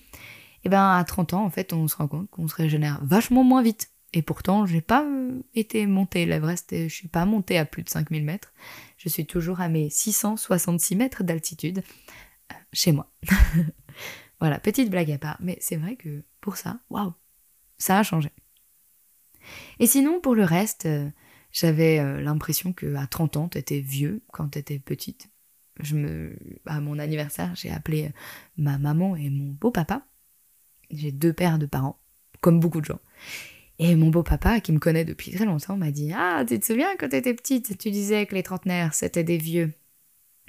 et 0.66 0.68
ben 0.68 0.96
à 0.96 1.04
30 1.04 1.34
ans, 1.34 1.44
en 1.44 1.50
fait, 1.50 1.72
on 1.72 1.86
se 1.86 1.94
rend 1.94 2.08
compte 2.08 2.28
qu'on 2.28 2.48
se 2.48 2.54
régénère 2.56 2.98
vachement 3.04 3.44
moins 3.44 3.62
vite. 3.62 3.92
Et 4.12 4.20
pourtant, 4.22 4.66
j'ai 4.66 4.80
pas 4.80 5.04
euh, 5.04 5.40
été 5.54 5.86
montée 5.86 6.26
l'Everest 6.26 6.70
je 6.72 6.92
suis 6.92 7.06
pas 7.06 7.24
montée 7.24 7.56
à 7.56 7.64
plus 7.64 7.84
de 7.84 7.88
5000 7.88 8.24
mètres. 8.24 8.52
Je 8.96 9.08
suis 9.08 9.26
toujours 9.26 9.60
à 9.60 9.68
mes 9.68 9.90
666 9.90 10.96
mètres 10.96 11.22
d'altitude 11.22 11.84
euh, 12.50 12.54
chez 12.72 12.90
moi. 12.90 13.12
voilà, 14.40 14.58
petite 14.58 14.90
blague 14.90 15.12
à 15.12 15.18
part. 15.18 15.36
Mais 15.38 15.56
c'est 15.60 15.76
vrai 15.76 15.94
que 15.94 16.24
pour 16.40 16.56
ça, 16.56 16.80
waouh, 16.90 17.12
ça 17.78 18.00
a 18.00 18.02
changé. 18.02 18.32
Et 19.78 19.86
sinon, 19.86 20.20
pour 20.20 20.34
le 20.34 20.42
reste, 20.42 20.86
euh, 20.86 21.08
j'avais 21.58 22.20
l'impression 22.22 22.72
que 22.72 22.94
à 22.96 23.06
30 23.06 23.36
ans, 23.36 23.48
t'étais 23.48 23.80
vieux 23.80 24.22
quand 24.32 24.48
t'étais 24.48 24.78
petite. 24.78 25.30
Je 25.80 25.94
me, 25.94 26.36
à 26.66 26.80
mon 26.80 26.98
anniversaire, 26.98 27.54
j'ai 27.54 27.70
appelé 27.70 28.10
ma 28.56 28.78
maman 28.78 29.16
et 29.16 29.30
mon 29.30 29.52
beau-papa 29.52 30.06
j'ai 30.90 31.12
deux 31.12 31.32
paires 31.32 31.58
de 31.58 31.66
parents, 31.66 31.98
comme 32.40 32.60
beaucoup 32.60 32.80
de 32.80 32.86
gens. 32.86 33.00
Et 33.78 33.94
mon 33.94 34.08
beau-papa, 34.08 34.60
qui 34.60 34.72
me 34.72 34.78
connaît 34.78 35.04
depuis 35.04 35.32
très 35.32 35.44
longtemps, 35.44 35.76
m'a 35.76 35.90
dit 35.90 36.12
Ah, 36.14 36.44
tu 36.46 36.58
te 36.58 36.64
souviens 36.64 36.96
quand 36.96 37.08
t'étais 37.08 37.34
petite, 37.34 37.76
tu 37.78 37.90
disais 37.90 38.26
que 38.26 38.34
les 38.34 38.42
trentenaires, 38.42 38.94
c'était 38.94 39.24
des 39.24 39.36
vieux 39.36 39.72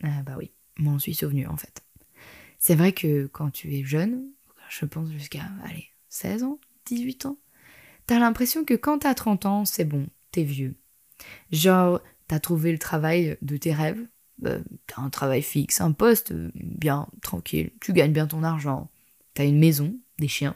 Ah, 0.03 0.23
bah 0.23 0.35
oui, 0.37 0.51
moi, 0.77 0.93
j'en 0.93 0.99
suis 0.99 1.15
souvenu 1.15 1.47
en 1.47 1.57
fait. 1.57 1.83
C'est 2.59 2.75
vrai 2.75 2.93
que 2.93 3.27
quand 3.27 3.51
tu 3.51 3.73
es 3.75 3.83
jeune, 3.83 4.29
je 4.69 4.85
pense 4.85 5.11
jusqu'à, 5.11 5.43
allez, 5.65 5.87
16 6.09 6.43
ans, 6.43 6.59
18 6.85 7.25
ans, 7.25 7.37
t'as 8.05 8.19
l'impression 8.19 8.63
que 8.63 8.73
quand 8.73 8.99
t'as 8.99 9.13
30 9.13 9.45
ans, 9.45 9.65
c'est 9.65 9.85
bon, 9.85 10.07
t'es 10.31 10.43
vieux. 10.43 10.75
Genre, 11.51 12.01
t'as 12.27 12.39
trouvé 12.39 12.71
le 12.71 12.79
travail 12.79 13.37
de 13.41 13.57
tes 13.57 13.73
rêves, 13.73 14.05
bah, 14.37 14.57
t'as 14.85 15.01
un 15.01 15.09
travail 15.09 15.41
fixe, 15.41 15.81
un 15.81 15.91
poste 15.91 16.33
bien 16.53 17.07
tranquille, 17.21 17.71
tu 17.81 17.93
gagnes 17.93 18.13
bien 18.13 18.27
ton 18.27 18.43
argent, 18.43 18.89
t'as 19.33 19.45
une 19.45 19.59
maison, 19.59 19.95
des 20.19 20.27
chiens. 20.27 20.55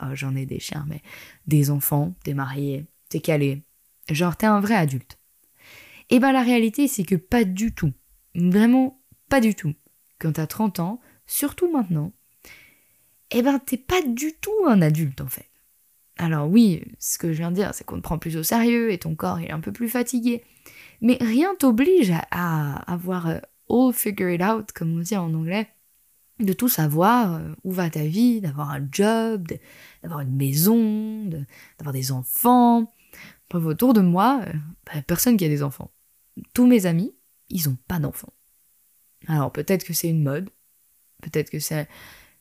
Oh, 0.00 0.14
j'en 0.14 0.36
ai 0.36 0.46
des 0.46 0.60
chiens, 0.60 0.84
mais 0.88 1.02
des 1.46 1.70
enfants, 1.70 2.14
t'es 2.22 2.34
marié, 2.34 2.86
t'es 3.08 3.20
calé. 3.20 3.62
Genre, 4.08 4.36
t'es 4.36 4.46
un 4.46 4.60
vrai 4.60 4.74
adulte. 4.74 5.18
Et 6.10 6.20
ben 6.20 6.32
la 6.32 6.42
réalité, 6.42 6.88
c'est 6.88 7.04
que 7.04 7.16
pas 7.16 7.44
du 7.44 7.74
tout. 7.74 7.92
Vraiment 8.34 9.02
pas 9.28 9.40
du 9.40 9.54
tout. 9.54 9.74
Quand 10.18 10.32
t'as 10.32 10.46
30 10.46 10.80
ans, 10.80 11.00
surtout 11.26 11.70
maintenant, 11.70 12.12
eh 13.30 13.42
ben 13.42 13.58
t'es 13.58 13.76
pas 13.76 14.02
du 14.02 14.32
tout 14.40 14.66
un 14.66 14.80
adulte 14.80 15.20
en 15.20 15.26
fait. 15.26 15.47
Alors 16.18 16.48
oui, 16.48 16.82
ce 16.98 17.16
que 17.16 17.32
je 17.32 17.38
viens 17.38 17.50
de 17.50 17.56
dire, 17.56 17.72
c'est 17.72 17.84
qu'on 17.84 17.96
te 17.96 18.02
prend 18.02 18.18
plus 18.18 18.36
au 18.36 18.42
sérieux 18.42 18.92
et 18.92 18.98
ton 18.98 19.14
corps 19.14 19.38
est 19.38 19.52
un 19.52 19.60
peu 19.60 19.72
plus 19.72 19.88
fatigué. 19.88 20.42
Mais 21.00 21.16
rien 21.20 21.54
t'oblige 21.54 22.12
à, 22.32 22.92
avoir 22.92 23.28
euh, 23.28 23.38
all 23.70 23.92
figure 23.92 24.30
it 24.30 24.42
out, 24.42 24.72
comme 24.72 24.98
on 24.98 25.00
dit 25.00 25.16
en 25.16 25.32
anglais, 25.32 25.68
de 26.40 26.52
tout 26.52 26.68
savoir 26.68 27.34
euh, 27.34 27.54
où 27.62 27.70
va 27.70 27.88
ta 27.88 28.04
vie, 28.04 28.40
d'avoir 28.40 28.70
un 28.70 28.86
job, 28.90 29.46
d'avoir 30.02 30.20
une 30.20 30.34
maison, 30.34 31.24
d'avoir 31.78 31.92
des 31.92 32.10
enfants. 32.10 32.92
Autour 33.54 33.94
de 33.94 34.00
moi, 34.00 34.42
euh, 34.46 34.52
bah, 34.86 35.00
personne 35.06 35.36
qui 35.36 35.44
a 35.44 35.48
des 35.48 35.62
enfants. 35.62 35.92
Tous 36.52 36.66
mes 36.66 36.86
amis, 36.86 37.14
ils 37.48 37.68
ont 37.68 37.78
pas 37.86 38.00
d'enfants. 38.00 38.32
Alors 39.28 39.52
peut-être 39.52 39.84
que 39.84 39.92
c'est 39.92 40.08
une 40.08 40.22
mode, 40.22 40.50
peut-être 41.22 41.50
que 41.50 41.60
c'est 41.60 41.88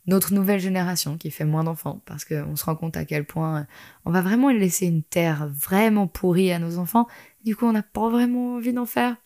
notre 0.07 0.33
nouvelle 0.33 0.59
génération 0.59 1.17
qui 1.17 1.31
fait 1.31 1.45
moins 1.45 1.63
d'enfants, 1.63 2.01
parce 2.05 2.25
qu'on 2.25 2.55
se 2.55 2.63
rend 2.63 2.75
compte 2.75 2.97
à 2.97 3.05
quel 3.05 3.25
point 3.25 3.61
euh, 3.61 3.63
on 4.05 4.11
va 4.11 4.21
vraiment 4.21 4.49
laisser 4.49 4.87
une 4.87 5.03
terre 5.03 5.47
vraiment 5.49 6.07
pourrie 6.07 6.51
à 6.51 6.59
nos 6.59 6.79
enfants, 6.79 7.07
du 7.43 7.55
coup 7.55 7.65
on 7.65 7.73
n'a 7.73 7.83
pas 7.83 8.09
vraiment 8.09 8.55
envie 8.55 8.73
d'en 8.73 8.85
faire. 8.85 9.17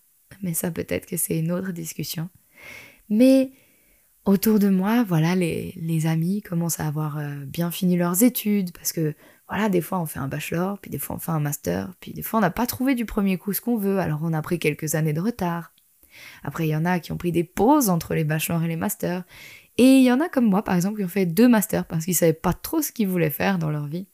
Mais 0.41 0.53
ça 0.53 0.71
peut-être 0.71 1.05
que 1.05 1.17
c'est 1.17 1.37
une 1.37 1.51
autre 1.51 1.71
discussion. 1.71 2.29
Mais 3.09 3.51
autour 4.25 4.59
de 4.59 4.69
moi, 4.69 5.03
voilà, 5.03 5.35
les, 5.35 5.73
les 5.77 6.07
amis 6.07 6.41
commencent 6.41 6.79
à 6.79 6.87
avoir 6.87 7.17
euh, 7.17 7.45
bien 7.45 7.69
fini 7.69 7.95
leurs 7.95 8.23
études, 8.23 8.71
parce 8.73 8.91
que 8.91 9.13
voilà, 9.47 9.69
des 9.69 9.81
fois 9.81 9.99
on 9.99 10.05
fait 10.05 10.19
un 10.19 10.27
bachelor, 10.27 10.79
puis 10.79 10.89
des 10.89 10.99
fois 10.99 11.15
on 11.15 11.19
fait 11.19 11.31
un 11.31 11.39
master, 11.39 11.93
puis 11.99 12.13
des 12.13 12.23
fois 12.23 12.39
on 12.39 12.41
n'a 12.41 12.51
pas 12.51 12.65
trouvé 12.65 12.95
du 12.95 13.05
premier 13.05 13.37
coup 13.37 13.53
ce 13.53 13.61
qu'on 13.61 13.77
veut, 13.77 13.99
alors 13.99 14.21
on 14.23 14.33
a 14.33 14.41
pris 14.41 14.57
quelques 14.57 14.95
années 14.95 15.13
de 15.13 15.21
retard. 15.21 15.73
Après, 16.43 16.67
il 16.67 16.71
y 16.71 16.75
en 16.75 16.85
a 16.85 16.99
qui 16.99 17.11
ont 17.11 17.17
pris 17.17 17.31
des 17.31 17.43
pauses 17.43 17.89
entre 17.89 18.13
les 18.13 18.23
bachelors 18.23 18.63
et 18.63 18.67
les 18.67 18.75
masters. 18.75 19.23
Et 19.77 19.97
il 19.97 20.03
y 20.03 20.11
en 20.11 20.19
a 20.19 20.29
comme 20.29 20.45
moi, 20.45 20.63
par 20.63 20.75
exemple, 20.75 20.97
qui 20.97 21.05
ont 21.05 21.09
fait 21.09 21.25
deux 21.25 21.47
masters 21.47 21.85
parce 21.85 22.05
qu'ils 22.05 22.15
savaient 22.15 22.33
pas 22.33 22.53
trop 22.53 22.81
ce 22.81 22.91
qu'ils 22.91 23.07
voulaient 23.07 23.29
faire 23.29 23.57
dans 23.57 23.71
leur 23.71 23.87
vie. 23.87 24.07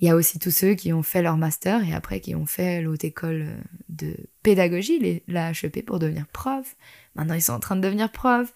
Il 0.00 0.06
y 0.06 0.10
a 0.10 0.16
aussi 0.16 0.38
tous 0.38 0.50
ceux 0.50 0.74
qui 0.74 0.92
ont 0.92 1.02
fait 1.02 1.22
leur 1.22 1.38
master 1.38 1.82
et 1.86 1.94
après 1.94 2.20
qui 2.20 2.34
ont 2.34 2.44
fait 2.44 2.82
l'haute 2.82 3.04
école 3.04 3.56
de 3.88 4.14
pédagogie, 4.42 5.22
la 5.26 5.52
HEP, 5.52 5.84
pour 5.86 5.98
devenir 5.98 6.26
prof. 6.26 6.76
Maintenant, 7.14 7.34
ils 7.34 7.42
sont 7.42 7.54
en 7.54 7.60
train 7.60 7.76
de 7.76 7.80
devenir 7.80 8.12
prof. 8.12 8.52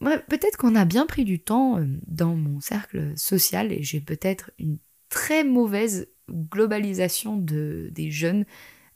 Peut-être 0.00 0.56
qu'on 0.56 0.76
a 0.76 0.84
bien 0.84 1.06
pris 1.06 1.24
du 1.24 1.40
temps 1.40 1.78
euh, 1.78 1.84
dans 2.06 2.34
mon 2.34 2.60
cercle 2.60 3.12
social 3.16 3.70
et 3.72 3.82
j'ai 3.82 4.00
peut-être 4.00 4.50
une 4.58 4.78
très 5.10 5.44
mauvaise 5.44 6.08
globalisation 6.30 7.36
de, 7.36 7.90
des 7.92 8.10
jeunes, 8.10 8.46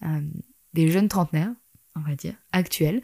euh, 0.02 0.20
des 0.72 0.90
jeunes 0.90 1.08
trentenaires, 1.08 1.52
on 1.96 2.00
va 2.00 2.14
dire, 2.14 2.34
actuels. 2.52 3.02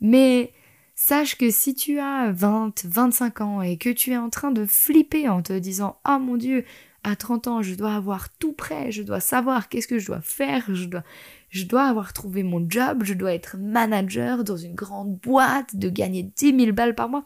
Mais 0.00 0.52
Sache 0.94 1.36
que 1.36 1.50
si 1.50 1.74
tu 1.74 1.98
as 1.98 2.32
20, 2.32 2.84
25 2.84 3.40
ans 3.40 3.62
et 3.62 3.76
que 3.78 3.90
tu 3.90 4.12
es 4.12 4.16
en 4.16 4.30
train 4.30 4.52
de 4.52 4.66
flipper 4.66 5.28
en 5.28 5.42
te 5.42 5.58
disant 5.58 5.98
Oh 6.08 6.18
mon 6.18 6.36
Dieu, 6.36 6.64
à 7.04 7.16
30 7.16 7.48
ans, 7.48 7.62
je 7.62 7.74
dois 7.74 7.94
avoir 7.94 8.30
tout 8.36 8.52
prêt, 8.52 8.92
je 8.92 9.02
dois 9.02 9.20
savoir 9.20 9.68
qu'est-ce 9.68 9.88
que 9.88 9.98
je 9.98 10.06
dois 10.06 10.20
faire, 10.20 10.72
je 10.74 10.84
dois, 10.84 11.02
je 11.48 11.64
dois 11.64 11.84
avoir 11.84 12.12
trouvé 12.12 12.42
mon 12.42 12.64
job, 12.68 13.02
je 13.04 13.14
dois 13.14 13.34
être 13.34 13.56
manager 13.58 14.44
dans 14.44 14.56
une 14.56 14.74
grande 14.74 15.18
boîte, 15.18 15.74
de 15.74 15.88
gagner 15.88 16.22
10 16.22 16.56
000 16.58 16.72
balles 16.72 16.94
par 16.94 17.08
mois. 17.08 17.24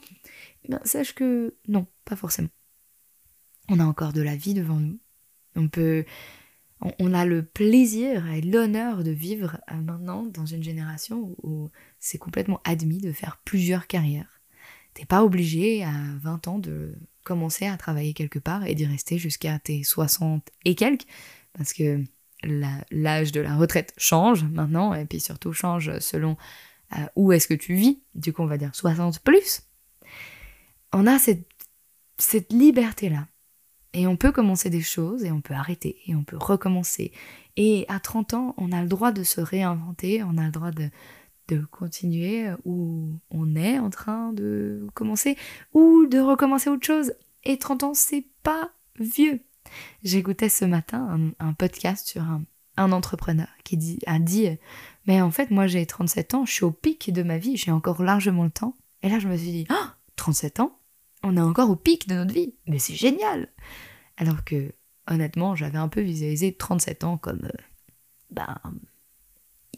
Eh 0.64 0.74
sache 0.84 1.14
que 1.14 1.54
non, 1.68 1.86
pas 2.04 2.16
forcément. 2.16 2.48
On 3.68 3.80
a 3.80 3.84
encore 3.84 4.12
de 4.12 4.22
la 4.22 4.36
vie 4.36 4.54
devant 4.54 4.76
nous. 4.80 4.98
On 5.56 5.68
peut, 5.68 6.04
on, 6.80 7.14
a 7.14 7.24
le 7.24 7.42
plaisir 7.42 8.26
et 8.28 8.40
l'honneur 8.40 9.02
de 9.02 9.10
vivre 9.10 9.58
euh, 9.70 9.76
maintenant 9.76 10.24
dans 10.24 10.46
une 10.46 10.62
génération 10.62 11.34
où 11.42 11.70
c'est 12.06 12.18
complètement 12.18 12.60
admis 12.64 12.98
de 12.98 13.12
faire 13.12 13.40
plusieurs 13.44 13.88
carrières. 13.88 14.40
T'es 14.94 15.04
pas 15.04 15.24
obligé 15.24 15.82
à 15.82 15.92
20 16.20 16.48
ans 16.48 16.58
de 16.60 16.94
commencer 17.24 17.66
à 17.66 17.76
travailler 17.76 18.14
quelque 18.14 18.38
part 18.38 18.64
et 18.64 18.76
d'y 18.76 18.86
rester 18.86 19.18
jusqu'à 19.18 19.58
tes 19.58 19.82
60 19.82 20.48
et 20.64 20.76
quelques, 20.76 21.06
parce 21.52 21.72
que 21.72 22.00
l'âge 22.92 23.32
de 23.32 23.40
la 23.40 23.56
retraite 23.56 23.92
change 23.96 24.44
maintenant, 24.44 24.94
et 24.94 25.04
puis 25.04 25.18
surtout 25.18 25.52
change 25.52 25.98
selon 25.98 26.36
euh, 26.96 27.06
où 27.16 27.32
est-ce 27.32 27.48
que 27.48 27.54
tu 27.54 27.74
vis, 27.74 28.00
du 28.14 28.32
coup 28.32 28.42
on 28.42 28.46
va 28.46 28.56
dire 28.56 28.72
60 28.72 29.18
plus. 29.20 29.62
On 30.92 31.08
a 31.08 31.18
cette, 31.18 31.48
cette 32.18 32.52
liberté-là 32.52 33.26
et 33.94 34.06
on 34.06 34.16
peut 34.16 34.30
commencer 34.30 34.70
des 34.70 34.82
choses 34.82 35.24
et 35.24 35.32
on 35.32 35.40
peut 35.40 35.54
arrêter 35.54 35.98
et 36.06 36.14
on 36.14 36.22
peut 36.22 36.38
recommencer. 36.38 37.10
Et 37.56 37.84
à 37.88 37.98
30 37.98 38.34
ans, 38.34 38.54
on 38.58 38.70
a 38.70 38.80
le 38.80 38.88
droit 38.88 39.10
de 39.10 39.24
se 39.24 39.40
réinventer, 39.40 40.22
on 40.22 40.38
a 40.38 40.44
le 40.44 40.52
droit 40.52 40.70
de, 40.70 40.88
de 41.48 41.64
continuer 41.70 42.50
où 42.64 43.10
on 43.30 43.56
est 43.56 43.78
en 43.78 43.90
train 43.90 44.32
de 44.32 44.86
commencer 44.94 45.36
ou 45.72 46.06
de 46.06 46.18
recommencer 46.18 46.70
autre 46.70 46.86
chose. 46.86 47.14
Et 47.44 47.58
30 47.58 47.82
ans, 47.84 47.94
c'est 47.94 48.26
pas 48.42 48.70
vieux. 48.98 49.40
J'écoutais 50.02 50.48
ce 50.48 50.64
matin 50.64 51.32
un, 51.38 51.52
podcast 51.52 52.06
sur 52.06 52.22
un, 52.22 52.92
entrepreneur 52.92 53.48
qui 53.64 53.76
dit, 53.76 53.98
a 54.06 54.18
dit 54.18 54.48
Mais 55.06 55.20
en 55.20 55.30
fait, 55.30 55.50
moi 55.50 55.66
j'ai 55.66 55.86
37 55.86 56.34
ans, 56.34 56.44
je 56.44 56.52
suis 56.52 56.64
au 56.64 56.70
pic 56.70 57.12
de 57.12 57.22
ma 57.22 57.38
vie, 57.38 57.56
j'ai 57.56 57.72
encore 57.72 58.02
largement 58.02 58.44
le 58.44 58.50
temps. 58.50 58.74
Et 59.02 59.08
là, 59.08 59.18
je 59.18 59.28
me 59.28 59.36
suis 59.36 59.50
dit 59.50 59.66
oh, 59.70 59.86
37 60.16 60.60
ans 60.60 60.78
On 61.22 61.36
est 61.36 61.40
encore 61.40 61.70
au 61.70 61.76
pic 61.76 62.08
de 62.08 62.14
notre 62.14 62.32
vie 62.32 62.54
Mais 62.66 62.78
c'est 62.78 62.94
génial 62.94 63.48
alors 64.16 64.44
que, 64.44 64.72
honnêtement, 65.08 65.54
j'avais 65.54 65.78
un 65.78 65.88
peu 65.88 66.00
visualisé 66.00 66.54
37 66.54 67.04
ans 67.04 67.18
comme. 67.18 67.44
Euh, 67.44 67.62
ben. 68.30 68.58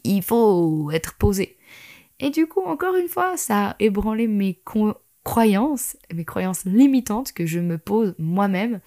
Il 0.03 0.23
faut 0.23 0.91
être 0.91 1.15
posé. 1.15 1.57
Et 2.19 2.29
du 2.29 2.47
coup, 2.47 2.61
encore 2.61 2.95
une 2.95 3.07
fois, 3.07 3.37
ça 3.37 3.69
a 3.69 3.75
ébranlé 3.79 4.27
mes 4.27 4.61
croyances, 5.23 5.97
mes 6.13 6.25
croyances 6.25 6.65
limitantes 6.65 7.31
que 7.31 7.45
je 7.45 7.59
me 7.59 7.77
pose 7.77 8.13
moi-même. 8.17 8.81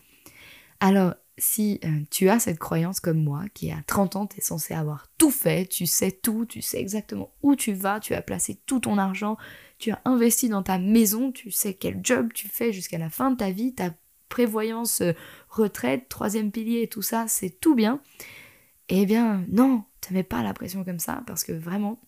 Alors, 0.81 1.15
si 1.39 1.81
euh, 1.85 2.01
tu 2.11 2.29
as 2.29 2.39
cette 2.39 2.59
croyance 2.59 3.01
comme 3.01 3.23
moi, 3.23 3.45
qui 3.55 3.71
à 3.71 3.83
30 3.87 4.17
ans, 4.17 4.27
tu 4.27 4.39
es 4.39 4.41
censé 4.43 4.75
avoir 4.75 5.09
tout 5.19 5.31
fait, 5.31 5.67
tu 5.67 5.87
sais 5.87 6.13
tout, 6.13 6.45
tu 6.45 6.61
sais 6.61 6.81
exactement 6.81 7.33
où 7.43 7.57
tu 7.57 7.73
vas, 7.73 8.01
tu 8.01 8.15
as 8.15 8.23
placé 8.23 8.61
tout 8.67 8.81
ton 8.81 8.99
argent, 8.99 9.37
tu 9.79 9.91
as 9.91 10.01
investi 10.05 10.49
dans 10.49 10.63
ta 10.63 10.79
maison, 10.79 11.33
tu 11.33 11.51
sais 11.51 11.75
quel 11.75 12.01
job 12.03 12.33
tu 12.35 12.49
fais 12.49 12.73
jusqu'à 12.73 12.99
la 12.99 13.09
fin 13.09 13.31
de 13.31 13.37
ta 13.37 13.51
vie, 13.51 13.75
ta 13.75 13.95
prévoyance, 14.29 15.01
euh, 15.01 15.13
retraite, 15.49 16.09
troisième 16.09 16.51
pilier 16.51 16.87
tout 16.89 17.03
ça, 17.03 17.27
c'est 17.29 17.61
tout 17.61 17.75
bien. 17.75 18.01
Eh 18.89 19.07
bien, 19.07 19.45
non, 19.49 19.85
te 20.03 20.13
mets 20.13 20.23
pas 20.23 20.43
la 20.43 20.55
pression 20.55 20.85
comme 20.85 20.99
ça 20.99 21.23
parce 21.27 21.45
que 21.45 21.53
vraiment, 21.53 22.01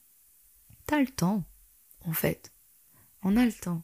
t'as 0.86 1.00
le 1.00 1.06
temps, 1.06 1.44
en 2.04 2.12
fait. 2.12 2.52
On 3.22 3.36
a 3.36 3.44
le 3.44 3.52
temps. 3.52 3.82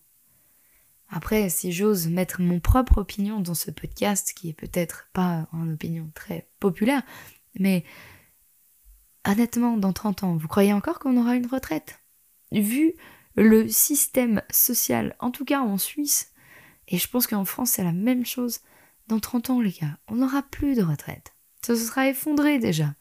Après, 1.08 1.50
si 1.50 1.72
j'ose 1.72 2.08
mettre 2.08 2.40
mon 2.40 2.60
propre 2.60 2.98
opinion 2.98 3.40
dans 3.40 3.54
ce 3.54 3.70
podcast, 3.70 4.32
qui 4.34 4.48
est 4.48 4.54
peut-être 4.54 5.08
pas 5.12 5.48
une 5.52 5.72
opinion 5.72 6.10
très 6.14 6.48
populaire, 6.60 7.02
mais 7.58 7.84
honnêtement, 9.26 9.76
dans 9.76 9.92
30 9.92 10.22
ans, 10.22 10.36
vous 10.36 10.48
croyez 10.48 10.72
encore 10.72 10.98
qu'on 11.00 11.16
aura 11.16 11.34
une 11.34 11.46
retraite? 11.46 12.00
Vu 12.52 12.94
le 13.34 13.68
système 13.68 14.42
social, 14.50 15.16
en 15.18 15.30
tout 15.30 15.44
cas 15.44 15.60
en 15.60 15.78
Suisse, 15.78 16.32
et 16.86 16.98
je 16.98 17.08
pense 17.08 17.26
qu'en 17.26 17.44
France, 17.44 17.70
c'est 17.70 17.84
la 17.84 17.92
même 17.92 18.26
chose. 18.26 18.60
Dans 19.08 19.20
30 19.20 19.50
ans, 19.50 19.60
les 19.60 19.72
gars, 19.72 19.98
on 20.08 20.16
n'aura 20.16 20.42
plus 20.42 20.76
de 20.76 20.82
retraite. 20.82 21.32
Se 21.64 21.74
sera 21.74 22.08
effondré 22.08 22.58
déjà. 22.58 22.94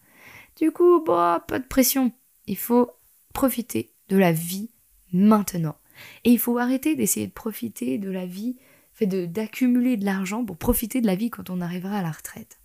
Du 0.60 0.72
coup, 0.72 1.04
bah, 1.04 1.46
pas 1.48 1.60
de 1.60 1.66
pression. 1.66 2.12
Il 2.46 2.58
faut 2.58 2.92
profiter 3.34 3.94
de 4.10 4.18
la 4.18 4.32
vie 4.32 4.70
maintenant. 5.14 5.78
Et 6.24 6.32
il 6.32 6.40
faut 6.40 6.58
arrêter 6.58 6.96
d'essayer 6.96 7.28
de 7.28 7.32
profiter 7.32 7.98
de 7.98 8.10
la 8.10 8.26
vie, 8.26 8.58
fait 8.94 9.06
d'accumuler 9.06 9.98
de, 9.98 10.06
l'argent 10.06 10.46
pour 10.46 10.58
profiter 10.58 11.02
de 11.02 11.08
la 11.08 11.16
vie 11.16 11.30
quand 11.30 11.50
on 11.50 11.62
arrivera 11.62 11.98
à 11.98 12.02
la 12.02 12.12
retraite. 12.12 12.60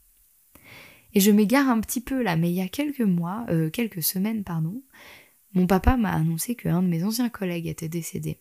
Et 1.13 1.21
je 1.21 1.31
m'égare 1.31 1.69
un 1.69 1.81
petit 1.81 2.01
peu 2.01 2.23
là, 2.23 2.37
mais 2.37 2.51
il 2.51 2.57
y 2.57 2.61
a 2.61 2.69
quelques 2.69 3.01
mois, 3.01 3.47
euh, 3.49 3.71
quelques 3.71 4.03
semaines, 4.03 4.43
pardon, 4.43 4.83
mon 5.53 5.67
papa 5.67 5.97
m'a 5.97 6.13
annoncé 6.13 6.57
qu'un 6.57 6.83
de 6.83 6.89
mes 6.89 7.05
anciens 7.05 7.29
collègues 7.29 7.69
était 7.69 7.89
décédé 7.89 8.41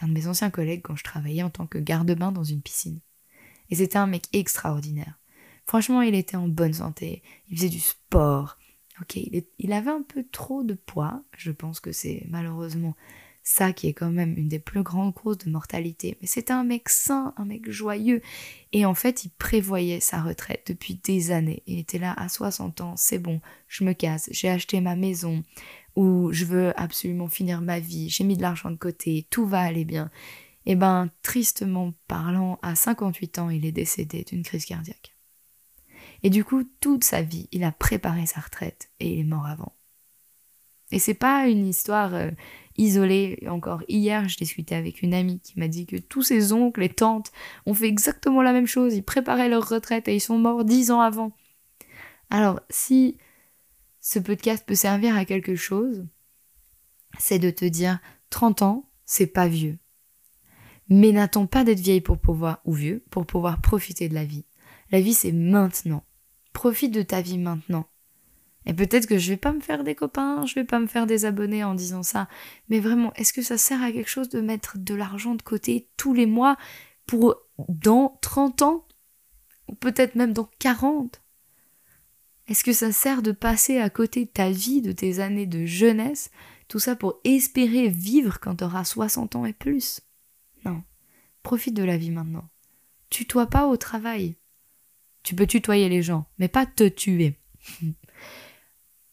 un 0.00 0.08
de 0.08 0.12
mes 0.12 0.26
anciens 0.26 0.50
collègues 0.50 0.82
quand 0.82 0.96
je 0.96 1.04
travaillais 1.04 1.42
en 1.42 1.50
tant 1.50 1.66
que 1.66 1.78
garde-bain 1.78 2.32
dans 2.32 2.44
une 2.44 2.62
piscine. 2.62 3.00
Et 3.70 3.76
c'était 3.76 3.98
un 3.98 4.06
mec 4.06 4.24
extraordinaire. 4.32 5.18
Franchement, 5.66 6.02
il 6.02 6.14
était 6.14 6.36
en 6.36 6.48
bonne 6.48 6.74
santé, 6.74 7.22
il 7.48 7.56
faisait 7.56 7.68
du 7.68 7.80
sport. 7.80 8.58
Ok, 9.00 9.16
il, 9.16 9.72
avait 9.72 9.90
un 9.90 10.02
peu 10.02 10.24
trop 10.30 10.62
de 10.62 10.74
poids, 10.74 11.22
je 11.36 11.50
pense 11.50 11.80
que 11.80 11.90
c'est 11.90 12.24
malheureusement 12.28 12.94
ça 13.42 13.72
qui 13.72 13.88
est 13.88 13.92
quand 13.92 14.10
même 14.10 14.38
une 14.38 14.48
des 14.48 14.60
plus 14.60 14.82
grandes 14.82 15.12
causes 15.12 15.38
de 15.38 15.50
mortalité. 15.50 16.16
Mais 16.20 16.26
c'était 16.26 16.52
un 16.52 16.64
mec 16.64 16.88
sain, 16.88 17.34
un 17.36 17.44
mec 17.44 17.68
joyeux. 17.70 18.22
Et 18.72 18.86
en 18.86 18.94
fait, 18.94 19.24
il 19.24 19.30
prévoyait 19.30 20.00
sa 20.00 20.22
retraite 20.22 20.64
depuis 20.68 20.94
des 20.94 21.32
années. 21.32 21.62
Il 21.66 21.78
était 21.78 21.98
là 21.98 22.14
à 22.16 22.28
60 22.28 22.80
ans, 22.80 22.94
c'est 22.96 23.18
bon, 23.18 23.40
je 23.68 23.84
me 23.84 23.92
casse, 23.92 24.28
j'ai 24.32 24.48
acheté 24.48 24.80
ma 24.80 24.96
maison, 24.96 25.42
où 25.96 26.32
je 26.32 26.44
veux 26.44 26.80
absolument 26.80 27.28
finir 27.28 27.60
ma 27.60 27.80
vie, 27.80 28.08
j'ai 28.08 28.24
mis 28.24 28.36
de 28.36 28.42
l'argent 28.42 28.70
de 28.70 28.76
côté, 28.76 29.26
tout 29.28 29.46
va 29.46 29.60
aller 29.60 29.84
bien. 29.84 30.10
Et 30.66 30.72
eh 30.72 30.76
ben, 30.76 31.10
tristement 31.22 31.92
parlant, 32.08 32.58
à 32.62 32.74
58 32.74 33.38
ans, 33.38 33.50
il 33.50 33.66
est 33.66 33.72
décédé 33.72 34.24
d'une 34.24 34.42
crise 34.42 34.64
cardiaque. 34.64 35.13
Et 36.24 36.30
du 36.30 36.42
coup, 36.42 36.64
toute 36.80 37.04
sa 37.04 37.20
vie, 37.20 37.48
il 37.52 37.64
a 37.64 37.70
préparé 37.70 38.24
sa 38.24 38.40
retraite 38.40 38.90
et 38.98 39.12
il 39.12 39.20
est 39.20 39.24
mort 39.24 39.46
avant. 39.46 39.76
Et 40.90 40.98
c'est 40.98 41.12
pas 41.12 41.48
une 41.48 41.66
histoire 41.66 42.14
euh, 42.14 42.30
isolée. 42.78 43.44
Encore 43.46 43.82
hier, 43.88 44.26
je 44.26 44.38
discutais 44.38 44.74
avec 44.74 45.02
une 45.02 45.12
amie 45.12 45.40
qui 45.40 45.58
m'a 45.60 45.68
dit 45.68 45.84
que 45.84 45.96
tous 45.96 46.22
ses 46.22 46.54
oncles 46.54 46.82
et 46.82 46.88
tantes 46.88 47.30
ont 47.66 47.74
fait 47.74 47.88
exactement 47.88 48.40
la 48.40 48.54
même 48.54 48.66
chose. 48.66 48.94
Ils 48.94 49.04
préparaient 49.04 49.50
leur 49.50 49.68
retraite 49.68 50.08
et 50.08 50.14
ils 50.14 50.20
sont 50.20 50.38
morts 50.38 50.64
dix 50.64 50.90
ans 50.90 51.02
avant. 51.02 51.36
Alors, 52.30 52.58
si 52.70 53.18
ce 54.00 54.18
podcast 54.18 54.64
peut 54.66 54.74
servir 54.74 55.16
à 55.16 55.26
quelque 55.26 55.56
chose, 55.56 56.06
c'est 57.18 57.38
de 57.38 57.50
te 57.50 57.66
dire 57.66 57.98
30 58.30 58.62
ans, 58.62 58.90
c'est 59.04 59.26
pas 59.26 59.46
vieux. 59.46 59.78
Mais 60.88 61.12
n'attends 61.12 61.46
pas 61.46 61.64
d'être 61.64 61.80
vieille 61.80 62.00
pour 62.00 62.18
pouvoir, 62.18 62.60
ou 62.64 62.72
vieux, 62.72 63.04
pour 63.10 63.26
pouvoir 63.26 63.60
profiter 63.60 64.08
de 64.08 64.14
la 64.14 64.24
vie. 64.24 64.46
La 64.90 65.00
vie, 65.00 65.14
c'est 65.14 65.32
maintenant. 65.32 66.02
Profite 66.54 66.92
de 66.92 67.02
ta 67.02 67.20
vie 67.20 67.36
maintenant. 67.36 67.86
Et 68.66 68.72
peut-être 68.72 69.06
que 69.06 69.18
je 69.18 69.28
vais 69.28 69.36
pas 69.36 69.52
me 69.52 69.60
faire 69.60 69.84
des 69.84 69.94
copains, 69.94 70.46
je 70.46 70.54
vais 70.54 70.64
pas 70.64 70.80
me 70.80 70.86
faire 70.86 71.06
des 71.06 71.26
abonnés 71.26 71.64
en 71.64 71.74
disant 71.74 72.02
ça. 72.02 72.28
Mais 72.70 72.80
vraiment, 72.80 73.12
est-ce 73.14 73.34
que 73.34 73.42
ça 73.42 73.58
sert 73.58 73.82
à 73.82 73.92
quelque 73.92 74.08
chose 74.08 74.30
de 74.30 74.40
mettre 74.40 74.78
de 74.78 74.94
l'argent 74.94 75.34
de 75.34 75.42
côté 75.42 75.90
tous 75.98 76.14
les 76.14 76.24
mois 76.24 76.56
pour 77.04 77.36
dans 77.68 78.18
30 78.22 78.62
ans? 78.62 78.86
Ou 79.68 79.74
peut-être 79.74 80.14
même 80.14 80.32
dans 80.32 80.48
40? 80.58 81.20
Est-ce 82.46 82.64
que 82.64 82.72
ça 82.72 82.92
sert 82.92 83.22
de 83.22 83.32
passer 83.32 83.78
à 83.78 83.90
côté 83.90 84.24
de 84.24 84.30
ta 84.30 84.50
vie, 84.50 84.80
de 84.80 84.92
tes 84.92 85.20
années 85.20 85.46
de 85.46 85.66
jeunesse, 85.66 86.30
tout 86.68 86.78
ça 86.78 86.96
pour 86.96 87.20
espérer 87.24 87.88
vivre 87.88 88.40
quand 88.40 88.56
tu 88.56 88.64
auras 88.64 88.84
60 88.84 89.36
ans 89.36 89.44
et 89.44 89.52
plus? 89.52 90.00
Non. 90.64 90.82
Profite 91.42 91.74
de 91.74 91.84
la 91.84 91.98
vie 91.98 92.10
maintenant. 92.10 92.48
Tutoie 93.10 93.46
pas 93.46 93.66
au 93.66 93.76
travail. 93.76 94.36
Tu 95.24 95.34
peux 95.34 95.46
tutoyer 95.46 95.88
les 95.88 96.02
gens, 96.02 96.26
mais 96.38 96.48
pas 96.48 96.66
te 96.66 96.86
tuer. 96.86 97.40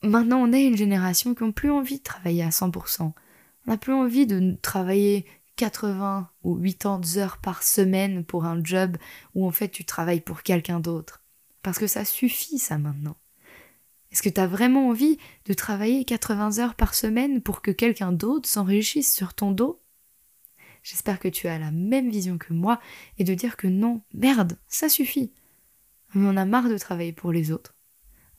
Maintenant, 0.03 0.39
on 0.39 0.53
est 0.53 0.65
une 0.65 0.77
génération 0.77 1.33
qui 1.33 1.43
n'a 1.43 1.51
plus 1.51 1.71
envie 1.71 1.97
de 1.97 2.03
travailler 2.03 2.43
à 2.43 2.49
100%. 2.49 3.01
On 3.01 3.13
n'a 3.71 3.77
plus 3.77 3.93
envie 3.93 4.27
de 4.27 4.57
travailler 4.61 5.25
80 5.55 6.29
ou 6.43 6.59
80 6.59 7.17
heures 7.17 7.37
par 7.37 7.63
semaine 7.63 8.25
pour 8.25 8.45
un 8.45 8.63
job 8.63 8.97
où 9.35 9.47
en 9.47 9.51
fait 9.51 9.69
tu 9.69 9.85
travailles 9.85 10.21
pour 10.21 10.43
quelqu'un 10.43 10.79
d'autre. 10.79 11.23
Parce 11.63 11.79
que 11.79 11.87
ça 11.87 12.03
suffit 12.03 12.59
ça 12.59 12.77
maintenant. 12.77 13.15
Est-ce 14.11 14.23
que 14.23 14.29
tu 14.29 14.41
as 14.41 14.47
vraiment 14.47 14.89
envie 14.89 15.17
de 15.45 15.53
travailler 15.53 16.03
80 16.03 16.59
heures 16.59 16.75
par 16.75 16.93
semaine 16.93 17.41
pour 17.41 17.61
que 17.61 17.71
quelqu'un 17.71 18.11
d'autre 18.11 18.49
s'enrichisse 18.49 19.13
sur 19.13 19.33
ton 19.33 19.51
dos? 19.51 19.81
J'espère 20.83 21.19
que 21.19 21.27
tu 21.27 21.47
as 21.47 21.59
la 21.59 21.71
même 21.71 22.09
vision 22.09 22.37
que 22.37 22.53
moi 22.53 22.81
et 23.17 23.23
de 23.23 23.33
dire 23.33 23.55
que 23.55 23.67
non, 23.67 24.01
merde, 24.13 24.57
ça 24.67 24.89
suffit. 24.89 25.31
On 26.15 26.27
en 26.27 26.37
a 26.37 26.45
marre 26.45 26.69
de 26.69 26.77
travailler 26.77 27.13
pour 27.13 27.31
les 27.31 27.51
autres. 27.51 27.75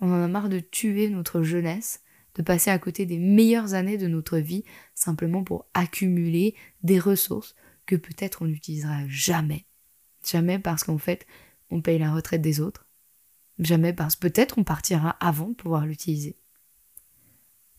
On 0.01 0.13
en 0.13 0.23
a 0.23 0.29
marre 0.29 0.49
de 0.49 0.61
tuer 0.61 1.09
notre 1.09 1.43
jeunesse, 1.43 2.03
de 2.35 2.43
passer 2.43 2.71
à 2.71 2.79
côté 2.79 3.07
des 3.07 3.19
meilleures 3.19 3.75
années 3.75 3.99
de 3.99 4.09
notre 4.09 4.39
vie 4.39 4.65
simplement 4.95 5.45
pour 5.45 5.67
accumuler 5.75 6.55
des 6.83 6.99
ressources 6.99 7.55
que 7.87 7.97
peut-être 7.97 8.43
on 8.43 8.47
n'utilisera 8.47 9.07
jamais. 9.07 9.67
Jamais 10.25 10.59
parce 10.59 10.85
qu'en 10.85 10.99
fait, 10.99 11.27
on 11.71 11.81
paye 11.81 11.99
la 11.99 12.13
retraite 12.13 12.43
des 12.43 12.61
autres. 12.61 12.87
Jamais 13.59 13.93
parce 13.93 14.17
que 14.17 14.29
peut-être 14.29 14.59
on 14.59 14.65
partira 14.65 15.11
avant 15.21 15.49
de 15.49 15.55
pouvoir 15.55 15.87
l'utiliser. 15.87 16.37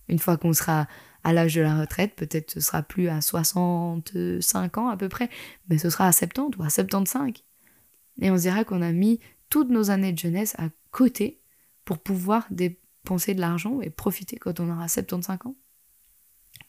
Une 0.08 0.20
fois 0.20 0.38
qu'on 0.38 0.54
sera 0.54 0.88
à 1.24 1.34
l'âge 1.34 1.56
de 1.56 1.62
la 1.62 1.80
retraite, 1.80 2.16
peut-être 2.16 2.52
ce 2.52 2.60
sera 2.60 2.84
plus 2.84 3.08
à 3.08 3.22
65 3.22 4.78
ans 4.78 4.90
à 4.90 4.98
peu 4.98 5.10
près, 5.10 5.30
mais 5.70 5.78
ce 5.78 5.90
sera 5.90 6.08
à 6.08 6.12
70 6.12 6.58
ou 6.58 6.64
à 6.64 6.70
75. 6.70 7.32
Et 8.22 8.30
on 8.30 8.38
se 8.38 8.42
dira 8.42 8.64
qu'on 8.64 8.82
a 8.82 8.92
mis 8.92 9.20
toutes 9.54 9.70
nos 9.70 9.92
années 9.92 10.12
de 10.12 10.18
jeunesse 10.18 10.56
à 10.58 10.70
côté 10.90 11.40
pour 11.86 12.00
pouvoir 12.00 12.48
dépenser 12.50 13.36
de 13.36 13.40
l'argent 13.40 13.82
et 13.82 13.92
profiter 13.92 14.38
quand 14.38 14.60
on 14.60 14.68
aura 14.68 14.88
75 14.88 15.38
ans. 15.46 15.56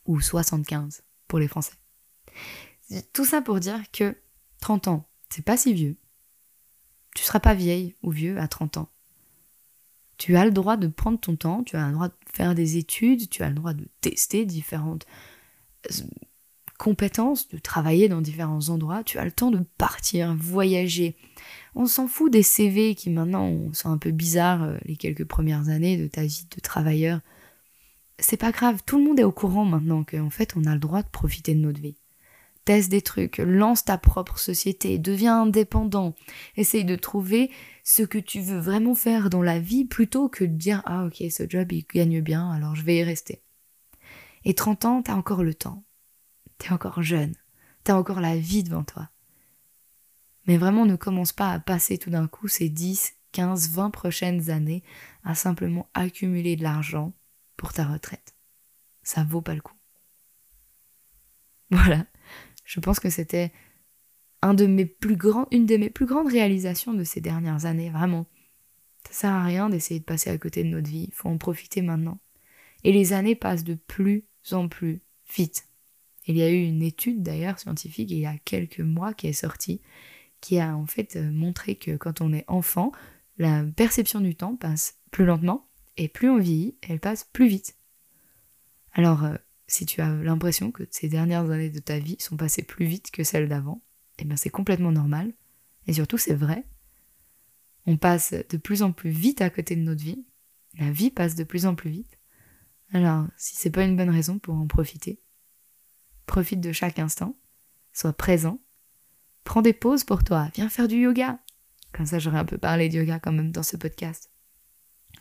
Ou 0.04 0.20
75 0.20 1.02
pour 1.26 1.38
les 1.38 1.48
Français. 1.48 1.72
Tout 3.14 3.24
ça 3.24 3.40
pour 3.40 3.58
dire 3.58 3.80
que 3.90 4.18
30 4.60 4.88
ans, 4.88 5.08
c'est 5.30 5.46
pas 5.46 5.56
si 5.56 5.72
vieux. 5.72 5.96
Tu 7.16 7.22
seras 7.22 7.40
pas 7.40 7.54
vieille 7.54 7.94
ou 8.02 8.10
vieux 8.10 8.38
à 8.38 8.48
30 8.48 8.76
ans. 8.76 8.90
Tu 10.18 10.36
as 10.36 10.44
le 10.44 10.50
droit 10.50 10.76
de 10.76 10.88
prendre 10.88 11.18
ton 11.18 11.36
temps, 11.36 11.64
tu 11.64 11.76
as 11.76 11.86
le 11.86 11.94
droit 11.94 12.08
de 12.08 12.14
faire 12.34 12.54
des 12.54 12.76
études, 12.76 13.30
tu 13.30 13.42
as 13.42 13.48
le 13.48 13.54
droit 13.54 13.72
de 13.72 13.88
tester 14.02 14.44
différentes 14.44 15.06
euh, 15.90 16.04
compétences, 16.78 17.48
de 17.48 17.56
travailler 17.56 18.10
dans 18.10 18.20
différents 18.20 18.68
endroits, 18.68 19.02
tu 19.04 19.16
as 19.16 19.24
le 19.24 19.32
temps 19.32 19.50
de 19.50 19.64
partir, 19.78 20.34
voyager, 20.34 21.16
on 21.74 21.86
s'en 21.86 22.08
fout 22.08 22.32
des 22.32 22.42
CV 22.42 22.94
qui 22.94 23.10
maintenant 23.10 23.72
sont 23.72 23.90
un 23.90 23.98
peu 23.98 24.10
bizarres 24.10 24.62
euh, 24.62 24.76
les 24.84 24.96
quelques 24.96 25.24
premières 25.24 25.68
années 25.68 25.96
de 25.96 26.06
ta 26.06 26.24
vie 26.24 26.46
de 26.54 26.60
travailleur. 26.60 27.20
C'est 28.18 28.36
pas 28.36 28.52
grave, 28.52 28.82
tout 28.86 28.98
le 28.98 29.04
monde 29.04 29.18
est 29.18 29.24
au 29.24 29.32
courant 29.32 29.64
maintenant 29.64 30.04
qu'en 30.04 30.30
fait 30.30 30.54
on 30.56 30.64
a 30.64 30.74
le 30.74 30.80
droit 30.80 31.02
de 31.02 31.08
profiter 31.08 31.54
de 31.54 31.60
notre 31.60 31.80
vie. 31.80 31.96
Teste 32.64 32.90
des 32.90 33.02
trucs, 33.02 33.38
lance 33.38 33.84
ta 33.84 33.98
propre 33.98 34.38
société, 34.38 34.98
deviens 34.98 35.42
indépendant, 35.42 36.14
essaye 36.56 36.84
de 36.84 36.96
trouver 36.96 37.50
ce 37.82 38.02
que 38.02 38.18
tu 38.18 38.40
veux 38.40 38.58
vraiment 38.58 38.94
faire 38.94 39.28
dans 39.28 39.42
la 39.42 39.58
vie 39.58 39.84
plutôt 39.84 40.28
que 40.28 40.44
de 40.44 40.54
dire 40.54 40.80
ah 40.86 41.04
ok 41.04 41.22
ce 41.30 41.42
job 41.48 41.72
il 41.72 41.84
gagne 41.92 42.22
bien 42.22 42.50
alors 42.50 42.74
je 42.74 42.82
vais 42.82 42.98
y 42.98 43.04
rester. 43.04 43.42
Et 44.44 44.54
30 44.54 44.84
ans, 44.84 45.02
t'as 45.02 45.14
encore 45.14 45.42
le 45.42 45.54
temps. 45.54 45.84
T'es 46.58 46.70
encore 46.70 47.02
jeune. 47.02 47.34
T'as 47.82 47.96
encore 47.96 48.20
la 48.20 48.36
vie 48.36 48.62
devant 48.62 48.84
toi. 48.84 49.10
Mais 50.46 50.56
vraiment, 50.56 50.86
ne 50.86 50.96
commence 50.96 51.32
pas 51.32 51.50
à 51.50 51.60
passer 51.60 51.98
tout 51.98 52.10
d'un 52.10 52.26
coup 52.26 52.48
ces 52.48 52.68
10, 52.68 53.14
15, 53.32 53.70
20 53.70 53.90
prochaines 53.90 54.50
années 54.50 54.82
à 55.24 55.34
simplement 55.34 55.88
accumuler 55.94 56.56
de 56.56 56.62
l'argent 56.62 57.12
pour 57.56 57.72
ta 57.72 57.84
retraite. 57.84 58.34
Ça 59.02 59.24
vaut 59.24 59.42
pas 59.42 59.54
le 59.54 59.60
coup. 59.60 59.74
Voilà. 61.70 62.06
Je 62.64 62.80
pense 62.80 63.00
que 63.00 63.10
c'était 63.10 63.52
une 64.42 64.54
de 64.54 64.66
mes 64.66 64.86
plus 64.86 65.16
grandes 65.16 66.30
réalisations 66.30 66.92
de 66.92 67.04
ces 67.04 67.20
dernières 67.20 67.64
années, 67.64 67.90
vraiment. 67.90 68.26
Ça 69.08 69.12
sert 69.12 69.30
à 69.32 69.44
rien 69.44 69.68
d'essayer 69.68 70.00
de 70.00 70.04
passer 70.04 70.30
à 70.30 70.38
côté 70.38 70.62
de 70.62 70.68
notre 70.68 70.88
vie, 70.88 71.06
il 71.08 71.14
faut 71.14 71.28
en 71.28 71.38
profiter 71.38 71.82
maintenant. 71.82 72.18
Et 72.84 72.92
les 72.92 73.12
années 73.12 73.34
passent 73.34 73.64
de 73.64 73.74
plus 73.74 74.24
en 74.52 74.68
plus 74.68 75.02
vite. 75.34 75.66
Il 76.26 76.36
y 76.36 76.42
a 76.42 76.50
eu 76.50 76.62
une 76.62 76.82
étude 76.82 77.22
d'ailleurs 77.22 77.58
scientifique 77.58 78.10
il 78.10 78.18
y 78.18 78.26
a 78.26 78.38
quelques 78.38 78.80
mois 78.80 79.12
qui 79.14 79.26
est 79.26 79.32
sortie 79.32 79.80
qui 80.44 80.60
a 80.60 80.76
en 80.76 80.84
fait 80.84 81.16
euh, 81.16 81.30
montré 81.32 81.74
que 81.74 81.96
quand 81.96 82.20
on 82.20 82.34
est 82.34 82.44
enfant, 82.48 82.92
la 83.38 83.64
perception 83.64 84.20
du 84.20 84.36
temps 84.36 84.56
passe 84.56 84.98
plus 85.10 85.24
lentement 85.24 85.70
et 85.96 86.06
plus 86.06 86.28
on 86.28 86.38
vieillit, 86.38 86.76
elle 86.82 87.00
passe 87.00 87.24
plus 87.24 87.48
vite. 87.48 87.78
Alors, 88.92 89.24
euh, 89.24 89.36
si 89.68 89.86
tu 89.86 90.02
as 90.02 90.14
l'impression 90.16 90.70
que 90.70 90.82
ces 90.90 91.08
dernières 91.08 91.50
années 91.50 91.70
de 91.70 91.78
ta 91.78 91.98
vie 91.98 92.16
sont 92.18 92.36
passées 92.36 92.62
plus 92.62 92.84
vite 92.84 93.10
que 93.10 93.24
celles 93.24 93.48
d'avant, 93.48 93.82
eh 94.18 94.26
bien 94.26 94.36
c'est 94.36 94.50
complètement 94.50 94.92
normal. 94.92 95.32
Et 95.86 95.94
surtout, 95.94 96.18
c'est 96.18 96.34
vrai. 96.34 96.66
On 97.86 97.96
passe 97.96 98.34
de 98.50 98.56
plus 98.58 98.82
en 98.82 98.92
plus 98.92 99.10
vite 99.10 99.40
à 99.40 99.48
côté 99.48 99.76
de 99.76 99.80
notre 99.80 100.04
vie. 100.04 100.26
La 100.78 100.90
vie 100.90 101.10
passe 101.10 101.36
de 101.36 101.44
plus 101.44 101.64
en 101.64 101.74
plus 101.74 101.90
vite. 101.90 102.18
Alors, 102.92 103.26
si 103.38 103.56
c'est 103.56 103.70
pas 103.70 103.84
une 103.84 103.96
bonne 103.96 104.10
raison 104.10 104.38
pour 104.38 104.56
en 104.56 104.66
profiter, 104.66 105.22
profite 106.26 106.60
de 106.60 106.72
chaque 106.72 106.98
instant, 106.98 107.34
sois 107.94 108.12
présent 108.12 108.60
Prends 109.44 109.62
des 109.62 109.72
pauses 109.72 110.04
pour 110.04 110.24
toi, 110.24 110.48
viens 110.54 110.68
faire 110.68 110.88
du 110.88 110.96
yoga. 110.96 111.38
Comme 111.92 112.06
ça, 112.06 112.18
j'aurais 112.18 112.38
un 112.38 112.44
peu 112.44 112.58
parlé 112.58 112.88
de 112.88 112.98
yoga 112.98 113.20
quand 113.20 113.32
même 113.32 113.52
dans 113.52 113.62
ce 113.62 113.76
podcast. 113.76 114.30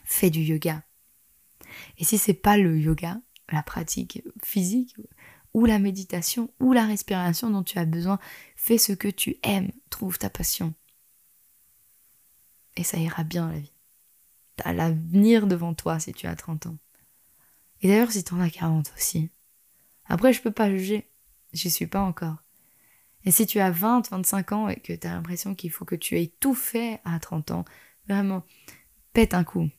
Fais 0.04 0.30
du 0.30 0.40
yoga. 0.40 0.82
Et 1.98 2.04
si 2.04 2.18
c'est 2.18 2.34
pas 2.34 2.56
le 2.56 2.78
yoga, 2.78 3.20
la 3.50 3.62
pratique 3.62 4.22
physique, 4.42 4.96
ou 5.52 5.66
la 5.66 5.78
méditation, 5.78 6.50
ou 6.58 6.72
la 6.72 6.84
respiration 6.84 7.48
dont 7.50 7.62
tu 7.62 7.78
as 7.78 7.84
besoin, 7.84 8.18
fais 8.56 8.78
ce 8.78 8.92
que 8.92 9.08
tu 9.08 9.36
aimes, 9.44 9.70
trouve 9.88 10.18
ta 10.18 10.30
passion. 10.30 10.74
Et 12.76 12.82
ça 12.82 12.98
ira 12.98 13.22
bien 13.22 13.50
la 13.50 13.58
vie. 13.58 13.72
T'as 14.56 14.72
l'avenir 14.72 15.46
devant 15.46 15.74
toi 15.74 16.00
si 16.00 16.12
tu 16.12 16.26
as 16.26 16.34
30 16.34 16.66
ans. 16.66 16.78
Et 17.82 17.88
d'ailleurs, 17.88 18.10
si 18.10 18.24
tu 18.24 18.34
en 18.34 18.40
as 18.40 18.50
40 18.50 18.92
aussi. 18.96 19.30
Après, 20.06 20.32
je 20.32 20.42
peux 20.42 20.50
pas 20.50 20.70
juger. 20.70 21.08
J'y 21.52 21.70
suis 21.70 21.86
pas 21.86 22.00
encore. 22.00 22.36
Et 23.24 23.30
si 23.30 23.46
tu 23.46 23.58
as 23.58 23.70
20, 23.70 24.10
25 24.10 24.52
ans 24.52 24.68
et 24.68 24.76
que 24.76 24.92
tu 24.92 25.06
as 25.06 25.14
l'impression 25.14 25.54
qu'il 25.54 25.70
faut 25.70 25.84
que 25.84 25.94
tu 25.94 26.18
aies 26.18 26.32
tout 26.40 26.54
fait 26.54 27.00
à 27.04 27.18
30 27.18 27.52
ans, 27.52 27.64
vraiment, 28.08 28.44
pète 29.12 29.34
un 29.34 29.44
coup. 29.44 29.70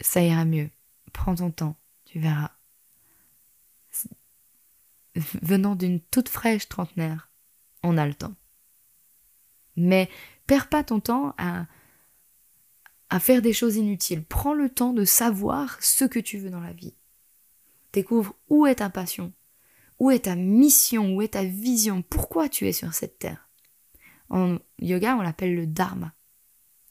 Ça 0.00 0.22
ira 0.22 0.44
mieux. 0.44 0.70
Prends 1.12 1.34
ton 1.34 1.50
temps, 1.50 1.76
tu 2.04 2.20
verras. 2.20 2.52
Venant 5.42 5.74
d'une 5.74 6.00
toute 6.00 6.28
fraîche 6.28 6.68
trentenaire, 6.68 7.30
on 7.82 7.98
a 7.98 8.06
le 8.06 8.14
temps. 8.14 8.34
Mais 9.76 10.08
perds 10.46 10.68
pas 10.68 10.84
ton 10.84 11.00
temps 11.00 11.34
à, 11.38 11.66
à 13.10 13.20
faire 13.20 13.42
des 13.42 13.52
choses 13.52 13.76
inutiles. 13.76 14.24
Prends 14.24 14.54
le 14.54 14.68
temps 14.68 14.92
de 14.92 15.04
savoir 15.04 15.82
ce 15.82 16.04
que 16.04 16.18
tu 16.18 16.38
veux 16.38 16.50
dans 16.50 16.60
la 16.60 16.72
vie. 16.72 16.94
Découvre 17.92 18.34
où 18.48 18.66
est 18.66 18.76
ta 18.76 18.88
passion, 18.90 19.32
où 20.02 20.10
est 20.10 20.24
ta 20.24 20.34
mission? 20.34 21.14
Où 21.14 21.22
est 21.22 21.34
ta 21.34 21.44
vision? 21.44 22.02
Pourquoi 22.02 22.48
tu 22.48 22.66
es 22.66 22.72
sur 22.72 22.92
cette 22.92 23.20
terre? 23.20 23.48
En 24.30 24.58
yoga, 24.80 25.14
on 25.14 25.22
l'appelle 25.22 25.54
le 25.54 25.64
dharma. 25.64 26.12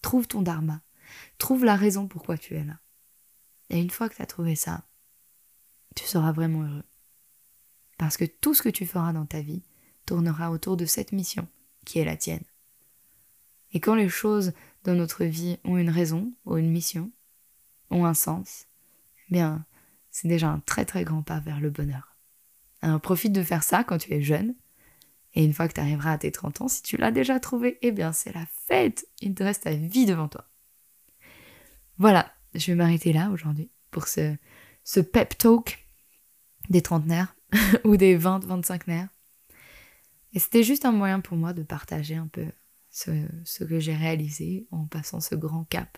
Trouve 0.01 0.29
ton 0.29 0.41
dharma. 0.41 0.81
Trouve 1.37 1.65
la 1.65 1.75
raison 1.75 2.07
pourquoi 2.07 2.37
tu 2.37 2.55
es 2.55 2.63
là. 2.63 2.79
Et 3.69 3.81
une 3.81 3.89
fois 3.89 4.07
que 4.07 4.15
tu 4.15 4.21
as 4.21 4.27
trouvé 4.27 4.55
ça, 4.55 4.87
tu 5.93 6.05
seras 6.05 6.31
vraiment 6.31 6.63
heureux. 6.63 6.85
Parce 7.97 8.15
que 8.15 8.23
tout 8.23 8.53
ce 8.53 8.61
que 8.61 8.69
tu 8.69 8.85
feras 8.85 9.11
dans 9.11 9.25
ta 9.25 9.41
vie 9.41 9.63
tournera 10.05 10.49
autour 10.49 10.77
de 10.77 10.85
cette 10.85 11.11
mission 11.11 11.49
qui 11.83 11.99
est 11.99 12.05
la 12.05 12.15
tienne. 12.15 12.45
Et 13.73 13.81
quand 13.81 13.95
les 13.95 14.07
choses 14.07 14.53
dans 14.85 14.95
notre 14.95 15.25
vie 15.25 15.57
ont 15.65 15.77
une 15.77 15.89
raison, 15.89 16.31
ou 16.45 16.55
une 16.55 16.71
mission, 16.71 17.11
ont 17.89 18.05
un 18.05 18.13
sens, 18.13 18.67
eh 19.27 19.33
bien, 19.33 19.65
c'est 20.11 20.29
déjà 20.29 20.47
un 20.47 20.61
très 20.61 20.85
très 20.85 21.03
grand 21.03 21.23
pas 21.23 21.41
vers 21.41 21.59
le 21.59 21.71
bonheur. 21.71 22.10
Alors 22.81 23.01
profite 23.01 23.33
de 23.33 23.43
faire 23.43 23.63
ça 23.63 23.83
quand 23.83 23.97
tu 23.97 24.13
es 24.13 24.21
jeune, 24.21 24.55
et 25.33 25.43
une 25.43 25.53
fois 25.53 25.67
que 25.67 25.73
tu 25.73 25.79
arriveras 25.79 26.13
à 26.13 26.17
tes 26.17 26.31
30 26.31 26.61
ans, 26.61 26.67
si 26.67 26.81
tu 26.83 26.97
l'as 26.97 27.11
déjà 27.11 27.39
trouvé, 27.39 27.77
eh 27.81 27.91
bien 27.91 28.11
c'est 28.11 28.33
la 28.33 28.45
fête, 28.67 29.07
il 29.21 29.33
te 29.33 29.43
reste 29.43 29.63
ta 29.63 29.71
vie 29.71 30.05
devant 30.05 30.27
toi. 30.27 30.47
Voilà, 31.97 32.33
je 32.55 32.65
vais 32.67 32.75
m'arrêter 32.75 33.13
là 33.13 33.29
aujourd'hui 33.29 33.69
pour 33.91 34.07
ce, 34.07 34.35
ce 34.83 34.99
pep 34.99 35.37
talk 35.37 35.85
des 36.69 36.81
trentenaires 36.81 37.35
ou 37.83 37.97
des 37.97 38.17
20-25 38.17 38.81
nerfs. 38.87 39.09
Et 40.33 40.39
c'était 40.39 40.63
juste 40.63 40.85
un 40.85 40.91
moyen 40.91 41.19
pour 41.19 41.37
moi 41.37 41.53
de 41.53 41.63
partager 41.63 42.15
un 42.15 42.27
peu 42.27 42.45
ce, 42.89 43.63
que 43.63 43.79
j'ai 43.79 43.95
réalisé 43.95 44.67
en 44.71 44.85
passant 44.85 45.19
ce 45.19 45.35
grand 45.35 45.65
cap. 45.65 45.97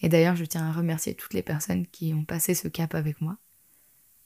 Et 0.00 0.08
d'ailleurs, 0.08 0.36
je 0.36 0.44
tiens 0.44 0.66
à 0.66 0.72
remercier 0.72 1.14
toutes 1.14 1.34
les 1.34 1.42
personnes 1.42 1.86
qui 1.86 2.12
ont 2.14 2.24
passé 2.24 2.54
ce 2.54 2.68
cap 2.68 2.94
avec 2.94 3.20
moi, 3.20 3.38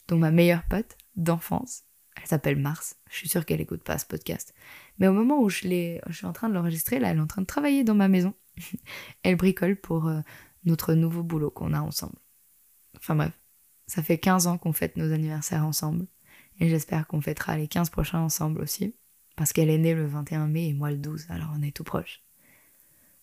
dont 0.09 0.16
ma 0.16 0.31
meilleure 0.31 0.64
pote 0.64 0.96
d'enfance, 1.16 1.85
elle 2.16 2.26
s'appelle 2.26 2.59
Mars. 2.59 2.96
Je 3.11 3.16
suis 3.16 3.29
sûre 3.29 3.44
qu'elle 3.44 3.61
écoute 3.61 3.83
pas 3.83 3.98
ce 3.98 4.07
podcast. 4.07 4.55
Mais 4.98 5.09
au 5.09 5.12
moment 5.12 5.40
où 5.40 5.48
je, 5.48 5.61
je 6.07 6.12
suis 6.12 6.26
en 6.26 6.33
train 6.33 6.48
de 6.48 6.55
l'enregistrer, 6.55 6.98
là, 6.98 7.11
elle 7.11 7.18
est 7.18 7.20
en 7.20 7.26
train 7.26 7.42
de 7.42 7.46
travailler 7.46 7.85
dans 7.85 7.94
ma 7.94 8.09
maison. 8.09 8.35
elle 9.22 9.37
bricole 9.37 9.76
pour 9.76 10.09
euh, 10.09 10.20
notre 10.64 10.94
nouveau 10.94 11.22
boulot 11.22 11.50
qu'on 11.50 11.72
a 11.72 11.81
ensemble. 11.81 12.16
Enfin 12.96 13.14
bref, 13.14 13.38
ça 13.87 14.02
fait 14.02 14.18
15 14.18 14.46
ans 14.46 14.59
qu'on 14.59 14.72
fête 14.72 14.96
nos 14.96 15.12
anniversaires 15.12 15.64
ensemble. 15.64 16.07
Et 16.59 16.68
j'espère 16.68 17.07
qu'on 17.07 17.20
fêtera 17.20 17.57
les 17.57 17.68
15 17.68 17.90
prochains 17.90 18.20
ensemble 18.20 18.61
aussi. 18.61 18.94
Parce 19.37 19.52
qu'elle 19.52 19.68
est 19.68 19.79
née 19.79 19.94
le 19.94 20.07
21 20.07 20.46
mai 20.48 20.68
et 20.68 20.72
moi 20.72 20.90
le 20.90 20.96
12, 20.96 21.26
alors 21.29 21.52
on 21.55 21.62
est 21.62 21.76
tout 21.76 21.85
proche. 21.85 22.22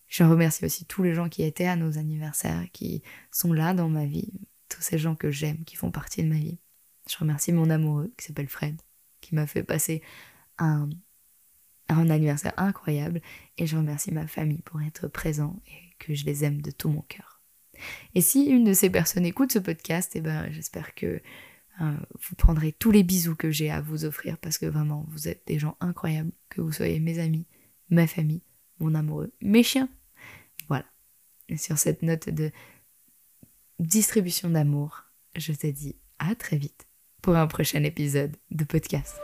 Je 0.08 0.24
remercie 0.24 0.64
aussi 0.64 0.86
tous 0.86 1.02
les 1.02 1.16
gens 1.16 1.28
qui 1.28 1.42
étaient 1.42 1.66
à 1.66 1.76
nos 1.76 1.98
anniversaires, 1.98 2.68
qui 2.72 3.02
sont 3.32 3.52
là 3.52 3.74
dans 3.74 3.90
ma 3.90 4.06
vie, 4.06 4.32
tous 4.70 4.82
ces 4.82 5.00
gens 5.00 5.16
que 5.16 5.32
j'aime, 5.32 5.64
qui 5.66 5.76
font 5.76 5.90
partie 5.90 6.22
de 6.22 6.30
ma 6.30 6.36
vie. 6.36 6.60
Je 7.10 7.18
remercie 7.18 7.52
mon 7.52 7.70
amoureux, 7.70 8.14
qui 8.18 8.26
s'appelle 8.26 8.48
Fred, 8.48 8.80
qui 9.22 9.36
m'a 9.36 9.48
fait 9.48 9.64
passer 9.64 10.02
un, 10.58 10.90
anniversaire 11.90 12.54
incroyable. 12.58 13.22
Et 13.58 13.68
je 13.68 13.78
remercie 13.78 14.12
ma 14.12 14.28
famille 14.28 14.62
pour 14.62 14.82
être 14.82 15.08
présent 15.08 15.62
et 15.68 15.96
que 16.00 16.14
je 16.14 16.26
les 16.26 16.44
aime 16.44 16.62
de 16.62 16.72
tout 16.72 16.90
mon 16.90 17.02
cœur. 17.02 17.42
Et 18.16 18.22
si 18.22 18.46
une 18.46 18.64
de 18.64 18.74
ces 18.74 18.90
personnes 18.90 19.26
écoute 19.26 19.52
ce 19.52 19.60
podcast, 19.60 20.12
eh 20.16 20.22
ben, 20.22 20.50
j'espère 20.52 20.96
que 20.96 21.22
euh, 21.82 21.98
vous 22.20 22.36
prendrez 22.36 22.72
tous 22.72 22.92
les 22.92 23.04
bisous 23.04 23.36
que 23.36 23.52
j'ai 23.52 23.72
à 23.72 23.82
vous 23.82 24.06
offrir 24.06 24.38
parce 24.38 24.58
que 24.58 24.66
vraiment, 24.66 25.06
vous 25.10 25.28
êtes 25.28 25.46
des 25.48 25.60
gens 25.60 25.76
incroyables, 25.80 26.32
que 26.50 26.62
vous 26.62 26.72
soyez 26.72 27.00
mes 27.00 27.20
amis, 27.20 27.48
ma 27.90 28.08
famille, 28.08 28.44
mon 28.80 28.94
amoureux, 28.96 29.34
mes 29.42 29.64
chiens. 29.64 29.90
Voilà. 30.68 30.86
Et 31.50 31.58
sur 31.58 31.78
cette 31.78 32.04
note 32.04 32.30
de 32.30 32.52
distribution 33.80 34.50
d'amour, 34.50 35.04
je 35.36 35.52
te 35.52 35.68
dis 35.68 35.96
à 36.20 36.36
très 36.36 36.58
vite 36.58 36.88
pour 37.24 37.36
un 37.36 37.48
prochain 37.48 37.84
épisode 37.84 38.36
de 38.52 38.64
podcast. 38.64 39.16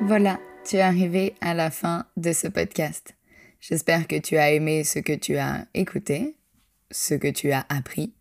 Voilà, 0.00 0.40
tu 0.64 0.76
es 0.76 0.80
arrivé 0.80 1.34
à 1.42 1.52
la 1.52 1.70
fin 1.70 2.06
de 2.16 2.32
ce 2.32 2.48
podcast. 2.48 3.14
J'espère 3.60 4.08
que 4.08 4.18
tu 4.18 4.38
as 4.38 4.52
aimé 4.52 4.84
ce 4.84 4.98
que 4.98 5.12
tu 5.12 5.36
as 5.36 5.66
écouté, 5.74 6.36
ce 6.90 7.12
que 7.12 7.28
tu 7.28 7.52
as 7.52 7.66
appris 7.68 8.14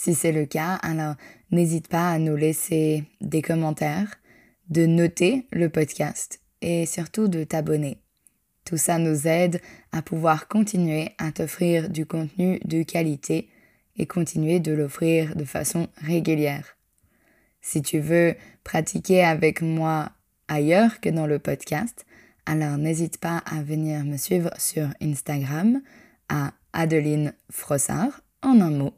si 0.00 0.14
c'est 0.14 0.32
le 0.32 0.46
cas, 0.46 0.76
alors 0.76 1.14
n'hésite 1.50 1.88
pas 1.88 2.08
à 2.08 2.18
nous 2.18 2.34
laisser 2.34 3.04
des 3.20 3.42
commentaires, 3.42 4.18
de 4.70 4.86
noter 4.86 5.46
le 5.52 5.68
podcast 5.68 6.40
et 6.62 6.86
surtout 6.86 7.28
de 7.28 7.44
t'abonner. 7.44 7.98
Tout 8.64 8.78
ça 8.78 8.96
nous 8.96 9.28
aide 9.28 9.60
à 9.92 10.00
pouvoir 10.00 10.48
continuer 10.48 11.10
à 11.18 11.32
t'offrir 11.32 11.90
du 11.90 12.06
contenu 12.06 12.60
de 12.64 12.82
qualité 12.82 13.50
et 14.00 14.06
continuer 14.06 14.60
de 14.60 14.72
l'offrir 14.72 15.36
de 15.36 15.44
façon 15.44 15.88
régulière. 15.98 16.78
Si 17.60 17.82
tu 17.82 17.98
veux 17.98 18.34
pratiquer 18.64 19.22
avec 19.22 19.60
moi 19.60 20.12
ailleurs 20.48 21.00
que 21.00 21.10
dans 21.10 21.26
le 21.26 21.38
podcast, 21.38 22.06
alors 22.46 22.78
n'hésite 22.78 23.18
pas 23.18 23.42
à 23.44 23.62
venir 23.62 24.06
me 24.06 24.16
suivre 24.16 24.48
sur 24.56 24.88
Instagram 25.02 25.82
à 26.30 26.54
Adeline 26.72 27.34
Frossard 27.50 28.22
en 28.42 28.62
un 28.62 28.70
mot 28.70 28.94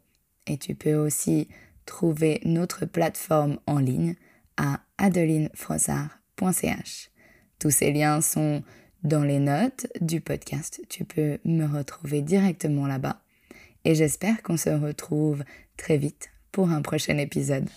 et 0.46 0.56
tu 0.56 0.76
peux 0.76 0.94
aussi 0.94 1.48
trouver 1.84 2.40
notre 2.44 2.86
plateforme 2.86 3.58
en 3.66 3.80
ligne 3.80 4.14
à 4.56 4.82
adelinefrossard.ch. 4.98 7.10
Tous 7.58 7.70
ces 7.70 7.90
liens 7.90 8.20
sont 8.20 8.62
dans 9.02 9.24
les 9.24 9.40
notes 9.40 9.88
du 10.00 10.20
podcast. 10.20 10.80
Tu 10.88 11.04
peux 11.04 11.38
me 11.44 11.66
retrouver 11.66 12.22
directement 12.22 12.86
là-bas. 12.86 13.20
Et 13.84 13.94
j'espère 13.94 14.42
qu'on 14.42 14.56
se 14.56 14.70
retrouve 14.70 15.42
très 15.76 15.96
vite 15.96 16.30
pour 16.52 16.70
un 16.70 16.82
prochain 16.82 17.18
épisode. 17.18 17.68